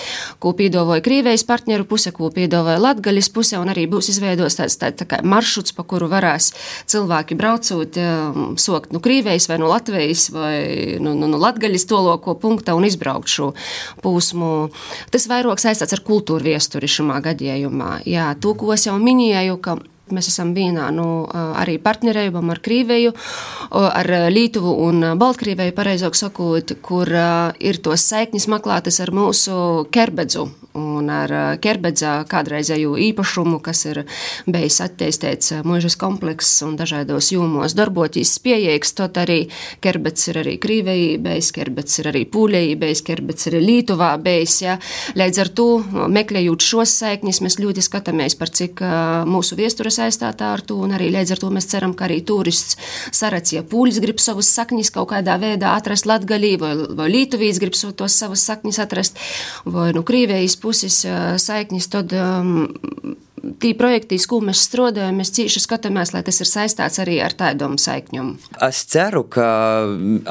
ko 0.41 0.53
piedāvāja 0.57 1.03
Krievijas 1.05 1.45
partneru 1.47 1.87
puse, 1.89 2.13
ko 2.15 2.29
piedāvāja 2.33 2.81
Latgaļas 2.83 3.31
puse, 3.33 3.57
un 3.59 3.71
arī 3.73 3.87
būs 3.89 4.11
izveidos 4.13 4.59
tāds 4.59 4.77
tā, 4.81 4.91
tā 4.93 5.07
kā 5.09 5.21
maršruts, 5.25 5.73
pa 5.77 5.85
kuru 5.87 6.09
varēs 6.11 6.51
cilvēki 6.89 7.37
braucot, 7.39 7.99
um, 7.99 8.55
sokt 8.61 8.93
no 8.93 9.01
Krievijas 9.03 9.49
vai 9.49 9.59
no 9.61 9.71
Latvijas 9.71 10.29
vai 10.33 10.97
no, 11.01 11.15
no, 11.17 11.29
no 11.31 11.41
Latgaļas 11.41 11.87
toloko 11.89 12.35
punkta 12.39 12.77
un 12.77 12.87
izbraukt 12.87 13.31
šo 13.31 13.51
pūsmu. 14.03 14.51
Tas 15.13 15.29
vairāk 15.31 15.61
saistīts 15.61 15.95
ar 15.97 16.05
kultūru 16.05 16.51
viesturi 16.51 16.89
šimā 16.89 17.21
gadījumā. 17.25 17.99
Jā, 18.09 18.33
to, 18.41 18.53
ko 18.59 18.73
es 18.75 18.85
jau 18.87 18.97
minēju, 19.01 19.57
ka 19.63 19.79
Mēs 20.15 20.31
esam 20.31 20.53
vienā 20.57 20.89
nu, 20.95 21.07
arī 21.33 21.77
partnerībām 21.83 22.53
ar 22.53 22.61
Krīveju, 22.65 23.15
ar 23.79 24.11
Lietuvu 24.33 24.75
un 24.87 25.11
Baltkrieviju, 25.19 25.75
pareizāk 25.77 26.17
sakot, 26.17 26.77
kur 26.85 27.11
ir 27.59 27.83
tos 27.83 28.07
saiknis 28.09 28.49
meklētas 28.51 29.01
ar 29.03 29.13
mūsu 29.15 29.59
kerbedzu 29.93 30.49
un 30.77 31.09
ar 31.11 31.31
Kerbedzā 31.61 32.13
kādreizēju 32.29 32.93
īpašumu, 33.09 33.59
kas 33.63 33.83
ir 33.89 34.01
bijis 34.49 34.79
attīstīts 34.85 35.53
mūžas 35.67 35.97
komplekss 35.99 36.61
un 36.65 36.75
dažādos 36.79 37.31
jūmos 37.33 37.75
darboties 37.77 38.35
spējīgs, 38.37 38.93
tot 38.97 39.17
arī 39.21 39.39
Kerbeds 39.83 40.29
ir 40.31 40.41
arī 40.43 40.55
Krīvejī 40.61 41.17
bijis, 41.23 41.51
Kerbeds 41.55 41.99
ir 42.01 42.11
arī 42.11 42.23
Pūļejī 42.29 42.75
bijis, 42.79 43.03
Kerbeds 43.07 43.49
ir 43.49 43.59
Lītuvā 43.63 44.11
bijis, 44.21 44.59
ja. 44.65 44.77
Līdz 45.19 45.41
ar 45.43 45.51
to, 45.57 45.67
meklējot 46.19 46.65
šos 46.65 46.95
saiknis, 47.01 47.41
mēs 47.45 47.59
ļoti 47.61 47.83
skatāmies 47.85 48.37
par 48.39 48.53
cik 48.53 48.83
mūsu 49.29 49.57
viestura 49.59 49.91
saistātā 49.99 50.53
ar 50.55 50.63
to, 50.65 50.79
un 50.85 50.95
arī 50.97 51.11
līdz 51.13 51.35
ar 51.35 51.43
to 51.43 51.51
mēs 51.53 51.69
ceram, 51.71 51.93
ka 51.97 52.07
arī 52.07 52.21
turists 52.25 52.77
sarats, 53.15 53.53
ja 53.55 53.63
Pūļs 53.67 54.01
grib 54.03 54.21
savus 54.23 54.49
saknis 54.55 54.91
kaut 54.95 55.11
kādā 55.13 55.37
veidā 55.41 55.75
atrast 55.77 56.09
Latgalī, 56.09 56.55
vai, 56.61 56.73
vai 56.97 57.09
Lītuvīs 57.13 57.61
grib 57.61 57.75
tos 57.75 58.17
savus 58.17 58.43
saknis 58.47 58.79
atrast, 58.81 59.19
vai 59.65 59.91
nu 59.95 60.05
Krīvejīs 60.07 60.57
puses 60.61 61.03
saiknis, 61.43 61.89
tad 61.91 62.15
um, 62.17 62.69
tī 63.61 63.73
projektīs, 63.77 64.25
ko 64.29 64.39
mēs 64.43 64.61
strādājam, 64.67 65.19
mēs 65.19 65.33
cīši 65.35 65.61
skatāmies, 65.63 66.13
lai 66.15 66.21
tas 66.27 66.39
ir 66.41 66.49
saistāts 66.49 66.99
arī 67.01 67.19
ar 67.23 67.35
tādām 67.37 67.77
saikņām. 67.79 68.31
Es 68.65 68.83
ceru, 68.89 69.23
ka 69.31 69.47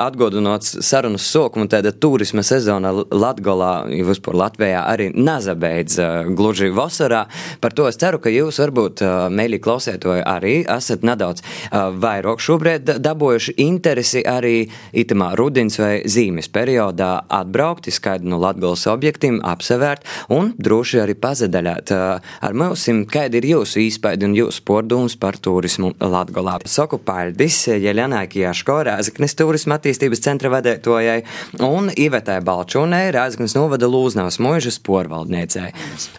atgodinot 0.06 0.66
sarunas 0.66 1.26
sokumu, 1.28 1.68
tāda 1.70 1.92
turisma 1.92 2.44
sezona 2.46 2.92
Latgolā, 2.92 3.72
vispār 4.08 4.38
Latvijā 4.42 4.84
arī 4.88 5.10
nezabeidz 5.14 5.98
gluži 6.38 6.70
vasarā. 6.74 7.24
Par 7.60 7.76
to 7.76 7.88
es 7.90 7.98
ceru, 8.00 8.20
ka 8.22 8.32
jūs 8.32 8.60
varbūt, 8.62 9.02
mēļi 9.34 9.60
klausētoji, 9.64 10.24
arī 10.28 10.54
esat 10.64 11.06
nedaudz 11.06 11.44
vairāk 11.72 12.42
šobrīd 12.44 12.94
dabūjuši 13.04 13.56
interesi 13.64 14.24
arī 14.28 14.68
itamā 14.96 15.32
rudins 15.38 15.78
vai 15.80 16.02
zīmes 16.08 16.50
periodā 16.52 17.24
atbraukt, 17.28 17.88
izskaidru 17.90 18.32
no 18.34 18.40
Latgolas 18.42 18.86
objektiem, 18.90 19.40
apsevērt 19.44 20.06
un 20.34 20.52
droši 20.58 21.02
arī 21.04 21.16
pazedaļāt 21.18 21.94
ar 21.94 22.58
mums 22.58 22.86
kāda 23.10 23.38
ir 23.38 23.46
jūsu 23.50 23.82
īspaidi 23.84 24.26
un 24.28 24.34
jūsu 24.36 24.62
pordūms 24.66 25.16
par 25.20 25.38
turismu 25.42 25.92
Latgolā. 26.00 26.56
Saku 26.68 26.98
paldies 27.02 27.60
Jeļanai 27.68 28.24
Kijaško, 28.32 28.78
Rēzaknes 28.88 29.36
turisma 29.38 29.78
attīstības 29.78 30.22
centra 30.24 30.50
vadētojai 30.56 31.18
un 31.66 31.92
Ivetai 31.94 32.40
Balčūnai, 32.46 33.08
Rēzaknes 33.14 33.56
novada 33.58 33.90
Lūznavas 33.90 34.40
mūžas 34.42 34.80
porvaldniecei. 34.86 35.72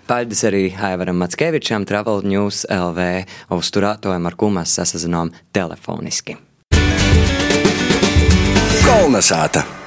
Paldies 0.09 0.45
arī 0.49 0.67
Aivaram 0.75 1.19
Matskevičam, 1.23 1.87
Travel 1.89 2.23
News 2.27 2.65
LV 2.69 3.09
uzturētojam, 3.57 4.29
ar 4.29 4.39
ko 4.39 4.53
mēs 4.59 4.77
sasazinām 4.79 5.33
telefoniski. 5.55 6.37
Kolnesāta! 8.85 9.78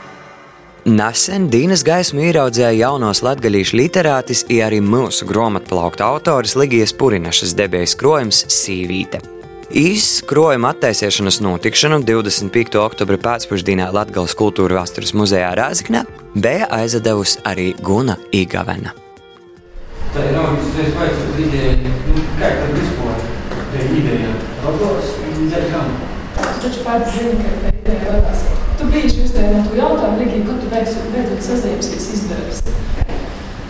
Nesen 0.83 1.45
Dīnas 1.47 1.85
gaismu 1.87 2.25
ieraudzēja 2.27 2.75
jaunos 2.75 3.21
latgaļīšu 3.23 3.77
literātis, 3.79 4.41
ja 4.51 4.67
arī 4.67 4.81
mūsu 4.83 5.29
grāmatplaukta 5.29 6.09
autors 6.11 6.57
Ligijas 6.59 6.91
Purinašas 6.99 7.53
debijas 7.55 7.95
krojums 7.95 8.41
Sīvīte. 8.51 9.21
Īsts 9.71 10.25
krojuma 10.27 10.73
attaisīšanas 10.75 11.39
notikšanu 11.45 12.01
25. 12.03 12.81
oktobra 12.83 13.15
pēcpusdienā 13.23 13.93
Latvijas 13.95 14.35
kultūra 14.35 14.81
vēstures 14.81 15.15
muzejā 15.15 15.53
Rāzaknē 15.55 16.03
bija 16.35 16.67
aizadevusi 16.75 17.39
arī 17.47 17.69
Guna 17.79 18.19
Igavena. 18.35 18.91
Tā 20.11 20.27
ir 20.27 20.35
nav 20.35 20.57
visreiz 20.57 20.99
vajadzīga 20.99 21.47
ideja, 21.47 21.77
nu, 22.11 22.27
kā 22.41 22.51
tad 22.59 22.75
vispār 22.81 23.23
tā 23.77 23.87
ideja 23.87 24.35
radās 24.67 25.15
un 25.31 25.47
dēļ 25.55 25.71
kam? 25.77 25.95
Taču 26.43 26.83
pats 26.83 27.15
zini, 27.15 27.39
ka 27.39 27.55
tā 27.63 27.73
ideja 27.85 28.19
radās. 28.19 28.62
Tu 28.83 28.89
bieži 28.91 29.21
uzdēji 29.23 29.51
man 29.55 29.67
to 29.69 29.77
jautājumu, 29.79 30.17
Ligija, 30.19 30.43
kad 30.49 30.57
tu 30.59 30.71
beidzot, 30.73 31.05
beidzot 31.15 31.45
sazinājusies 31.47 32.07
izdarēsi? 32.17 32.73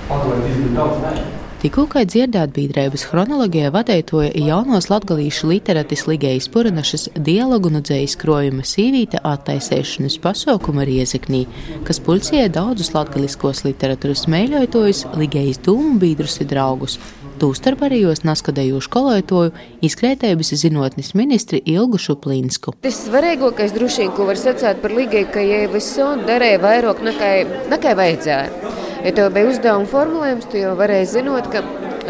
Atdod 0.09 0.39
diezgan 0.41 0.79
daudz, 0.79 1.03
ne? 1.05 1.25
Tikko 1.61 1.85
kā 1.93 2.07
dzirdēt 2.09 2.55
biedrības 2.57 3.05
chronoloģijā 3.11 3.69
vadītoja 3.75 4.31
jaunos 4.41 4.89
latgalīšu 4.89 5.51
literatis 5.53 6.07
Ligējas 6.09 6.49
Puranašas 6.55 7.05
dialogu 7.29 7.69
un 7.69 7.85
dzējas 7.85 8.17
krojuma 8.19 8.65
sīvīte 8.67 9.21
attaisēšanas 9.21 10.17
pasaukumu 10.25 10.89
Riezeknī, 10.89 11.45
kas 11.85 12.01
pulcēja 12.03 12.49
daudzus 12.57 12.95
latgaliskos 12.97 13.67
literatūras 13.69 14.25
mēļotojus, 14.33 15.05
Ligējas 15.21 15.61
dūmu 15.69 16.01
biedrus 16.01 16.41
un 16.41 16.51
draugus. 16.57 16.97
Tūstarp 17.43 17.81
arī 17.83 17.97
jūs 18.05 18.21
naskadējuši 18.23 18.91
kolētoju 18.95 19.51
izkrētējusi 19.83 20.61
zinotnes 20.61 21.09
ministri 21.19 21.59
Ilgu 21.73 21.99
Šuplīnsku. 21.99 22.77
Tas 22.85 23.01
svarīgākais 23.09 23.75
droši 23.75 24.05
vien, 24.05 24.13
ko 24.15 24.29
var 24.29 24.39
sacīt 24.39 24.79
par 24.79 24.95
Ligiju, 24.95 25.27
ka 25.35 25.43
ja 25.43 25.65
visu 25.73 26.07
darīja 26.23 26.61
vairāk 26.63 27.03
nekā, 27.03 27.31
nekā 27.73 27.97
vajadzēja. 27.99 28.71
Ja 29.03 29.15
tev 29.17 29.33
bija 29.35 29.51
uzdevuma 29.51 29.91
formulējums, 29.91 30.47
tu 30.53 30.63
jau 30.63 30.77
varēji 30.79 31.09
zinot, 31.17 31.51
ka 31.51 31.65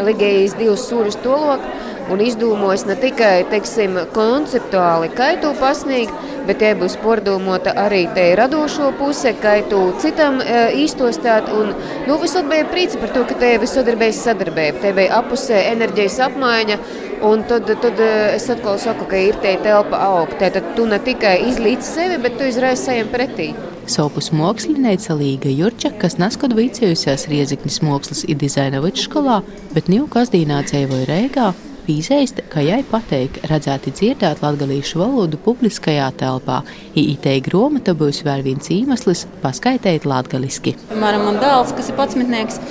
Ligijas 0.05 0.53
divas 0.59 0.85
sūras 0.85 1.17
tolok 1.25 1.65
un 2.11 2.21
izdomājis 2.23 2.85
ne 2.89 2.95
tikai 2.99 3.45
teiksim, 3.51 3.97
konceptuāli 4.15 5.09
kaitu 5.15 5.53
pasniegt, 5.59 6.13
bet 6.47 6.59
tie 6.59 6.73
būs 6.79 6.97
pārdomota 7.03 7.73
arī 7.79 8.03
te 8.15 8.25
radošo 8.39 8.91
puse, 8.99 9.33
kaitu 9.43 9.79
citam 10.03 10.41
e, 10.43 10.65
īstostāt. 10.83 11.49
Un, 11.53 11.71
nu, 12.07 12.19
visur 12.21 12.45
bija 12.49 12.67
prieci 12.71 12.99
par 13.01 13.13
to, 13.15 13.23
ka 13.29 13.39
te 13.39 13.55
bija 13.61 14.11
sadarbība, 14.19 14.83
te 14.83 14.93
bija 14.95 15.19
apusē 15.21 15.65
enerģijas 15.71 16.19
apmaiņa. 16.27 16.79
Un 17.23 17.45
tad, 17.47 17.69
tad 17.79 17.99
es 18.03 18.49
atkal 18.51 18.75
saku, 18.83 19.05
ka 19.07 19.19
ir 19.29 19.37
tie 19.43 19.55
telpa 19.63 20.01
augt. 20.09 20.41
Tad 20.41 20.73
tu 20.75 20.87
ne 20.89 20.99
tikai 20.99 21.37
izlīdz 21.47 21.93
sevi, 21.95 22.17
bet 22.23 22.35
tu 22.39 22.49
izraisi 22.49 22.89
saviem 22.89 23.13
pretī. 23.13 23.53
Savpus 23.87 24.29
mākslinieca 24.35 25.15
Līga 25.19 25.51
Jurča, 25.51 25.91
kas 25.99 26.15
neskatu 26.19 26.55
vicējusies 26.59 27.27
Rieziknis 27.31 27.81
mākslas 27.83 28.23
un 28.27 28.39
dizaina 28.39 28.79
vidusskolā, 28.83 29.41
bet 29.75 29.91
Ņū 29.91 30.07
Kazdīnā 30.11 30.61
dzīvoja 30.69 31.07
Reigā, 31.09 31.51
Pīzēst, 31.83 32.37
ka 32.47 32.61
jai 32.63 32.79
pateik 32.87 33.41
redzēti 33.49 33.91
dzirdēt 33.91 34.39
latgalīšu 34.39 35.01
valodu 35.01 35.35
publiskajā 35.43 36.05
telpā, 36.15 36.61
itei 36.95 37.41
gromata 37.43 37.91
būs 37.99 38.21
vēl 38.23 38.45
viens 38.45 38.71
iemesls 38.71 39.25
paskaitēt 39.43 40.07
latgaliski. 40.07 40.77
Piemēram, 40.93 41.25
man 41.27 41.41
dēls, 41.43 41.73
kas 41.75 41.91
ir 41.91 41.97
patsmitnieks, 41.97 42.61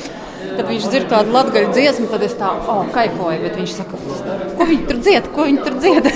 kad 0.56 0.64
viņš 0.64 0.86
dzird 0.88 1.10
kādu 1.12 1.34
latgaļu 1.34 1.74
dziesmu, 1.76 2.06
tad 2.08 2.24
es 2.24 2.38
tā, 2.40 2.54
oh, 2.72 2.80
kaifoju, 2.94 3.42
bet 3.44 3.60
viņš 3.60 3.74
saka, 3.82 4.00
ko 4.56 4.68
viņi 4.70 4.88
tur 4.88 5.02
dzied, 5.04 5.28
ko 5.36 5.46
viņi 5.50 5.60
tur 5.68 5.76
dzied. 5.84 6.08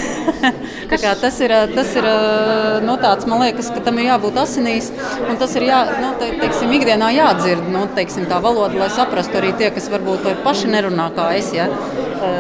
tas 1.27 1.39
ir, 1.45 1.57
tas 1.77 1.93
ir 2.01 2.11
nu, 2.89 2.97
tāds, 3.05 3.29
man 3.29 3.45
liekas, 3.45 3.71
ka 3.77 3.85
tam 3.85 4.01
ir 4.01 4.09
jābūt 4.09 4.41
asinīs, 4.41 4.89
un 5.21 5.37
tas 5.41 5.53
ir 5.61 5.69
jā, 5.69 5.85
nu, 6.01 6.15
te, 6.17 6.33
teiksim, 6.41 6.73
ikdienā 6.81 7.13
jādzird, 7.19 7.69
nu, 7.77 7.85
teiksim, 8.01 8.25
tā 8.33 8.41
valoda, 8.41 8.81
lai 8.81 8.91
saprastu 8.97 9.37
arī 9.43 9.53
tie, 9.61 9.69
kas 9.77 9.93
varbūt 9.93 10.33
paši 10.49 10.73
nerunā 10.73 11.13
kā 11.17 11.35
es, 11.37 11.53
ja 11.57 11.69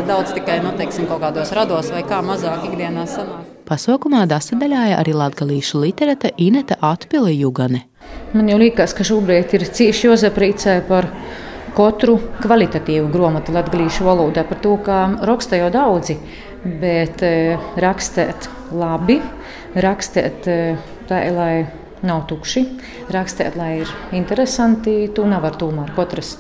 daudz 0.08 0.32
tikai, 0.36 0.60
nu, 0.64 0.72
teiksim, 0.78 1.08
kaut 1.10 1.22
kādos 1.24 1.52
rados 1.56 1.90
vai 1.94 2.02
kā 2.06 2.22
mazāk 2.24 2.68
ikdienā 2.70 3.06
sanāk. 3.10 3.44
Pasaukumā 3.66 4.24
dasadaļāja 4.30 5.00
arī 5.00 5.16
latgalīšu 5.16 5.80
literata 5.82 6.30
Ineta 6.38 6.78
Atpile 6.86 7.32
Jugane. 7.34 7.82
Man 8.36 8.50
jau 8.50 8.58
liekas, 8.60 8.94
ka 8.94 9.06
šobrīd 9.06 9.54
ir 9.58 9.66
cieši 9.74 10.06
jāzaprīcē 10.06 10.76
par 10.86 11.08
katru 11.76 12.16
kvalitatīvu 12.42 13.08
grāmatu 13.12 13.54
latviešu 13.56 14.06
valodā, 14.06 14.46
par 14.48 14.60
to, 14.64 14.76
kā 14.86 15.00
raksta 15.28 15.58
jau 15.60 15.72
daudzi, 15.74 16.16
bet 16.80 17.22
e, 17.26 17.56
rakstīt 17.82 18.48
labi, 18.76 19.18
rakstīt 19.74 20.48
e, 20.50 20.60
tā, 21.10 21.20
lai 21.34 21.66
nav 22.06 22.24
tukši, 22.30 22.64
rakstīt, 23.14 23.58
lai 23.58 23.80
ir 23.82 23.92
interesanti, 24.16 24.98
to 25.14 25.26
nevar 25.28 25.58
tomēr 25.58 25.92
katrs. 25.96 26.36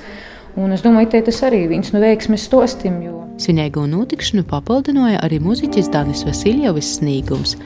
Un 0.56 0.72
es 0.72 0.80
domāju, 0.80 1.10
ka 1.12 1.20
tas 1.26 1.42
arī 1.44 1.66
viens 1.68 1.92
no 1.92 2.00
veiksmes 2.00 2.46
stostim. 2.48 3.00
Jo... 3.04 3.26
Svinīgo 3.40 3.82
notikšanu 3.90 4.46
papildināja 4.48 5.20
arī 5.26 5.36
mūziķis 5.44 5.90
Danis 5.92 6.24
Vasiljovs 6.24 6.94
sniegums. 6.96 7.56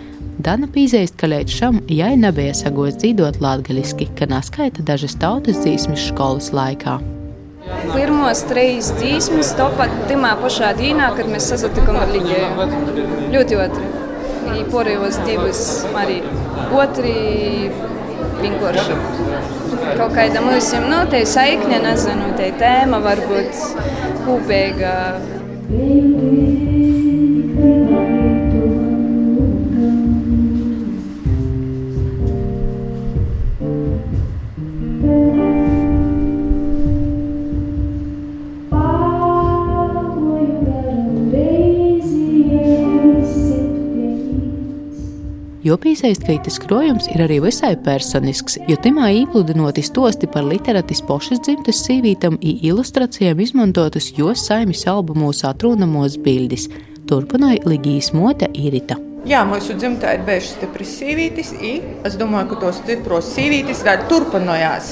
Dana 0.42 0.66
pīzēst, 0.72 1.14
ka 1.20 1.29
līdz 1.31 1.55
šam 1.55 1.79
jai 1.92 2.16
nebija 2.18 2.57
sagos 2.57 2.96
dzīvot 2.98 3.38
latgaliski, 3.44 4.09
ka 4.18 4.26
neskaita 4.31 4.83
dažas 4.88 5.14
tautas 5.20 5.61
dzīsmes 5.62 6.09
skolas 6.11 6.50
laikā. 6.57 6.96
Pirmos 7.92 8.42
trīs 8.50 8.88
dzīsmes 8.98 9.53
topat 9.59 9.92
timā 10.09 10.33
pašā 10.40 10.72
dīnā, 10.81 11.12
kad 11.14 11.29
mēs 11.31 11.50
sasatikām 11.53 12.00
ar 12.00 12.11
Ligiju. 12.11 12.68
Ļoti 13.37 13.61
otri. 13.66 13.90
Porējos 14.70 15.20
divas 15.29 15.61
arī 15.98 16.18
otri 16.74 17.14
vienkārši. 18.44 18.96
Kaut 19.98 20.14
kāda 20.16 20.42
mums 20.44 20.70
ir 20.76 20.87
nu, 20.90 21.03
tā 21.12 21.22
saikne, 21.29 21.81
nezinu, 21.85 22.33
tā 22.38 22.50
tēma 22.61 23.03
varbūt 23.05 23.62
kopīga. 24.26 24.94
Jo 45.70 45.76
piesaist, 45.78 46.24
ka 46.26 46.35
tas 46.42 46.56
krojums 46.59 47.04
ir 47.12 47.20
arī 47.22 47.37
visai 47.44 47.76
personisks, 47.78 48.56
jo 48.66 48.74
timā 48.83 49.12
īpludinoti 49.20 49.85
stosti 49.87 50.26
par 50.26 50.42
literatis 50.42 50.98
pošas 51.06 51.38
dzimtas 51.46 51.85
sīvītam 51.85 52.40
i 52.42 52.56
ilustrācijām 52.66 53.38
izmantotas 53.44 54.09
jos 54.16 54.42
saimis 54.48 54.83
albumos 54.90 55.44
atrunamos 55.46 56.16
bildis. 56.24 56.64
Turpināja 57.06 57.62
Ligijas 57.70 58.11
mote 58.18 58.48
Irita. 58.50 58.96
Jā, 59.30 59.44
mūsu 59.46 59.76
dzimtā 59.78 60.16
ir 60.16 60.26
bijušas 60.26 60.56
stipras 60.56 60.96
sīvītis, 60.96 61.54
un 61.61 62.02
es 62.11 62.18
domāju, 62.18 62.50
ka 62.50 62.61
tos 62.64 62.83
stipros 62.83 63.30
sīvītis 63.37 63.85
vēl 63.87 64.02
turpinājās. 64.11 64.90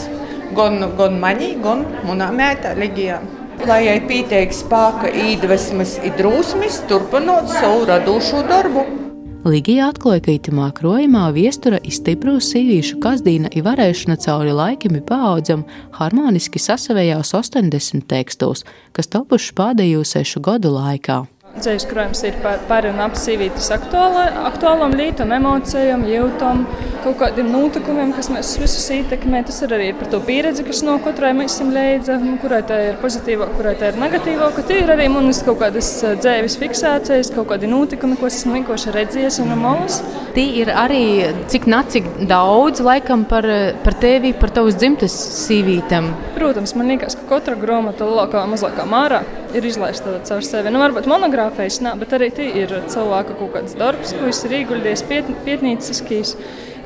Gan, 0.54 0.78
gan 1.00 1.18
manī, 1.18 1.56
gan 1.64 1.82
manā 2.06 2.30
mētā 2.38 2.76
Ligijā. 2.78 3.18
Lai 3.66 3.82
jai 3.88 3.98
pietiek 4.06 4.54
spēka, 4.54 5.10
iedvesmas, 5.26 5.98
drūsmas, 6.22 6.84
turpinot 6.86 7.50
savu 7.58 7.82
radošo 7.90 8.46
darbu. 8.46 9.07
Ligija 9.48 9.86
atklāja, 9.88 10.20
ka 10.26 10.32
itamā 10.34 10.66
krojumā 10.76 11.22
viestura 11.32 11.78
ir 11.80 11.94
stipru 11.96 12.34
sīvīšu 12.42 12.98
kazdīna 13.00 13.48
ir 13.56 13.64
varēšana 13.64 14.18
cauri 14.20 14.52
laikam 14.52 14.98
paaudzam 15.08 15.62
harmoniski 15.96 16.60
sasavējās 16.60 17.32
80 17.38 18.04
tekstos, 18.10 18.66
kas 18.92 19.08
topuši 19.08 19.54
pēdējo 19.56 20.04
sešu 20.04 20.44
gadu 20.44 20.74
laikā. 20.74 21.22
Dzējas 21.58 21.86
krājums 21.90 22.20
ir 22.28 22.36
par, 22.42 22.60
par 22.68 22.86
un 22.86 23.00
ap 23.02 23.16
sīvītas 23.18 23.72
aktuālām 23.74 24.94
lītām, 24.98 25.32
emocijām, 25.34 26.04
jūtām, 26.06 26.62
kaut 27.02 27.18
kādiem 27.22 27.48
notikumiem, 27.52 28.12
kas 28.16 28.28
mēs 28.32 28.52
visus 28.60 28.86
ietekmē. 28.94 29.42
Tas 29.48 29.58
ir 29.64 29.74
arī 29.74 29.88
par 29.98 30.10
to 30.12 30.20
pieredzi, 30.24 30.64
kas 30.66 30.82
no 30.86 30.98
katrai 31.02 31.32
mēs 31.36 31.56
esam 31.56 31.72
leidza, 31.74 32.18
kurai 32.42 32.60
tā 32.68 32.78
ir 32.90 32.98
pozitīvā, 33.02 33.50
kurai 33.56 33.74
tā 33.80 33.92
ir 33.92 34.00
negatīvā. 34.00 34.50
Ka 34.56 34.64
tie 34.68 34.82
ir 34.84 34.92
arī 34.94 35.08
manas 35.12 35.42
kaut 35.46 35.60
kādas 35.62 35.90
dzēvis 36.22 36.58
fiksācijas, 36.60 37.32
kaut 37.34 37.50
kādi 37.52 37.70
notikumi, 37.70 38.18
ko 38.20 38.30
esmu 38.30 38.58
vienkārši 38.58 38.94
redzējis 38.94 39.40
un 39.44 39.54
malas. 39.58 40.00
Tī 40.36 40.44
ir 40.62 40.70
arī 40.74 41.02
cik 41.50 41.66
nacik 41.70 42.06
daudz 42.30 42.82
laikam 42.84 43.24
par, 43.28 43.46
par 43.84 43.98
tevi, 43.98 44.34
par 44.36 44.52
tavas 44.54 44.78
dzimtes 44.78 45.16
sīvītam. 45.42 46.12
Protams, 46.38 46.76
man 46.78 46.92
liekas, 46.92 47.18
ka 47.18 47.26
katra 47.36 47.58
grāmata 47.58 48.06
lielākā 48.06 48.44
mazākā 48.50 48.86
mārā 48.88 49.24
ir 49.56 49.64
izlaista 49.64 50.18
caur 50.28 50.44
sevi. 50.44 50.70
Nu, 50.72 50.80
varbūt 50.82 51.08
monogrāfijas 51.48 51.80
nav, 51.80 51.98
bet 51.98 52.12
arī 52.12 52.30
tie 52.34 52.48
ir 52.62 52.72
cilvēka 52.88 53.36
kaut 53.38 53.52
kāds 53.54 53.76
darbs, 53.76 54.12
ko 54.12 54.24
viņš 54.26 54.44
ir 54.46 54.54
ieguldījis 54.60 55.04
piet, 55.08 55.24
pietnīciskīs. 55.44 56.36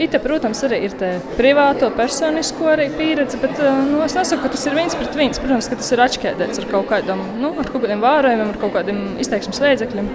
Ite, 0.00 0.18
protams, 0.18 0.62
arī 0.64 0.86
ir 0.86 0.94
privāto, 1.36 1.90
personisko 1.94 2.74
pieredze, 2.96 3.38
bet 3.38 3.58
nu, 3.58 4.02
es 4.02 4.14
nesaku, 4.14 4.42
ka 4.42 4.52
tas 4.54 4.66
ir 4.66 4.74
viens 4.74 4.94
pret 4.94 5.14
viens. 5.14 5.38
Protams, 5.38 5.68
ka 5.68 5.76
tas 5.76 5.92
ir 5.92 6.00
atšķēdēts 6.00 6.62
ar 6.62 6.68
kaut, 6.70 6.88
kādam, 6.88 7.20
nu, 7.38 7.52
ar 7.58 7.68
kaut 7.68 7.82
kādiem 7.84 8.02
vārējumiem, 8.02 8.50
ar 8.54 8.58
kaut 8.58 8.72
kādiem 8.74 9.18
izteiksmes 9.22 9.60
līdzekļiem. 9.62 10.10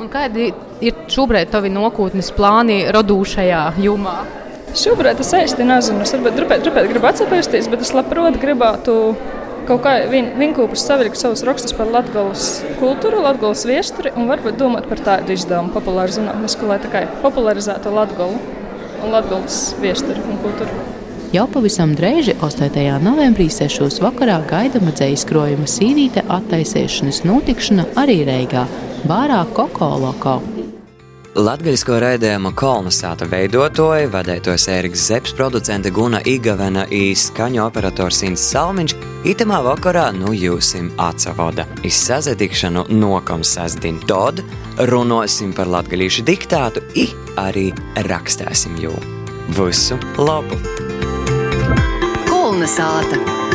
Un 0.00 0.08
kādi 0.08 0.50
ir 0.80 1.00
šobrīd 1.12 1.50
tavi 1.52 1.70
nākotnes 1.72 2.32
plāni 2.32 2.82
radūšajā 2.90 3.64
jomā? 3.84 4.18
Šobrīd 4.76 5.20
es 5.20 5.32
īsti 5.34 5.66
nezinu. 5.66 6.04
Es 6.04 6.14
varbūt 6.14 6.36
drupēt, 6.36 6.64
drupēt 6.64 6.88
gribu 6.90 7.10
atcerēties, 7.10 7.68
bet 7.70 7.84
es 7.84 7.94
labprāt 7.94 8.38
gribētu 8.40 8.96
kaut 9.68 9.82
kā 9.84 9.96
vien, 10.10 10.30
vienkopus 10.40 10.84
savilkt 10.86 11.20
savus 11.20 11.42
rakstus 11.46 11.74
par 11.76 11.90
latgales 11.90 12.60
kultūru, 12.80 13.22
latgales 13.24 13.64
viesturi 13.68 14.12
un 14.16 14.30
varbūt 14.30 14.58
domāt 14.60 14.88
par 14.90 15.02
tādu 15.06 15.34
izdevumu 15.36 15.74
populāru 15.74 16.16
zinātnisku, 16.16 16.68
lai 16.70 16.80
tikai 16.82 17.04
popularizētu 17.24 17.92
latgalu 17.94 18.38
un 19.00 19.14
latgales 19.14 19.60
viesturi 19.82 20.22
un 20.28 20.40
kultūru. 20.44 20.86
Jau 21.30 21.44
pavisam 21.46 21.92
drēži 21.94 22.34
8. 22.42 22.80
novembrī 23.04 23.46
6. 23.54 24.00
vakarā 24.02 24.40
gaidama 24.50 24.90
dzējas 24.90 25.28
krojuma 25.30 25.68
sīvīte 25.70 26.24
attaisēšanas 26.26 27.22
notikšana 27.28 27.86
arī 28.02 28.24
Reigā, 28.26 28.66
Bārā 29.06 29.44
Koko 29.54 29.92
Loko. 30.02 30.40
Latvijas 31.38 31.84
raidījuma 31.86 32.50
kolonizāta 32.58 33.26
veidotoja, 33.30 34.08
vadītājs 34.10 34.64
Eriks 34.72 35.04
Zepes, 35.06 35.34
producente 35.38 35.92
Guna 35.94 36.18
Igavena, 36.26 36.88
īskaņu 36.90 37.60
operators 37.62 38.24
Inns 38.26 38.42
Salmiņš, 38.50 38.96
itamā 39.30 39.60
vakarā 39.62 40.08
nu 40.16 40.32
jūsim 40.34 40.90
atsavoda. 40.98 41.68
Izsazatikšanu 41.86 42.88
nokam 42.90 43.44
sasdien 43.46 44.00
tod, 44.10 44.42
runosim 44.90 45.54
par 45.54 45.70
latgalīšu 45.70 46.26
diktātu, 46.26 46.82
i 46.98 47.06
arī 47.38 47.68
rakstāsim 48.10 48.74
jū. 48.82 48.96
Visu 49.54 50.00
labu! 50.18 50.58
Kolonizāta! 52.26 53.49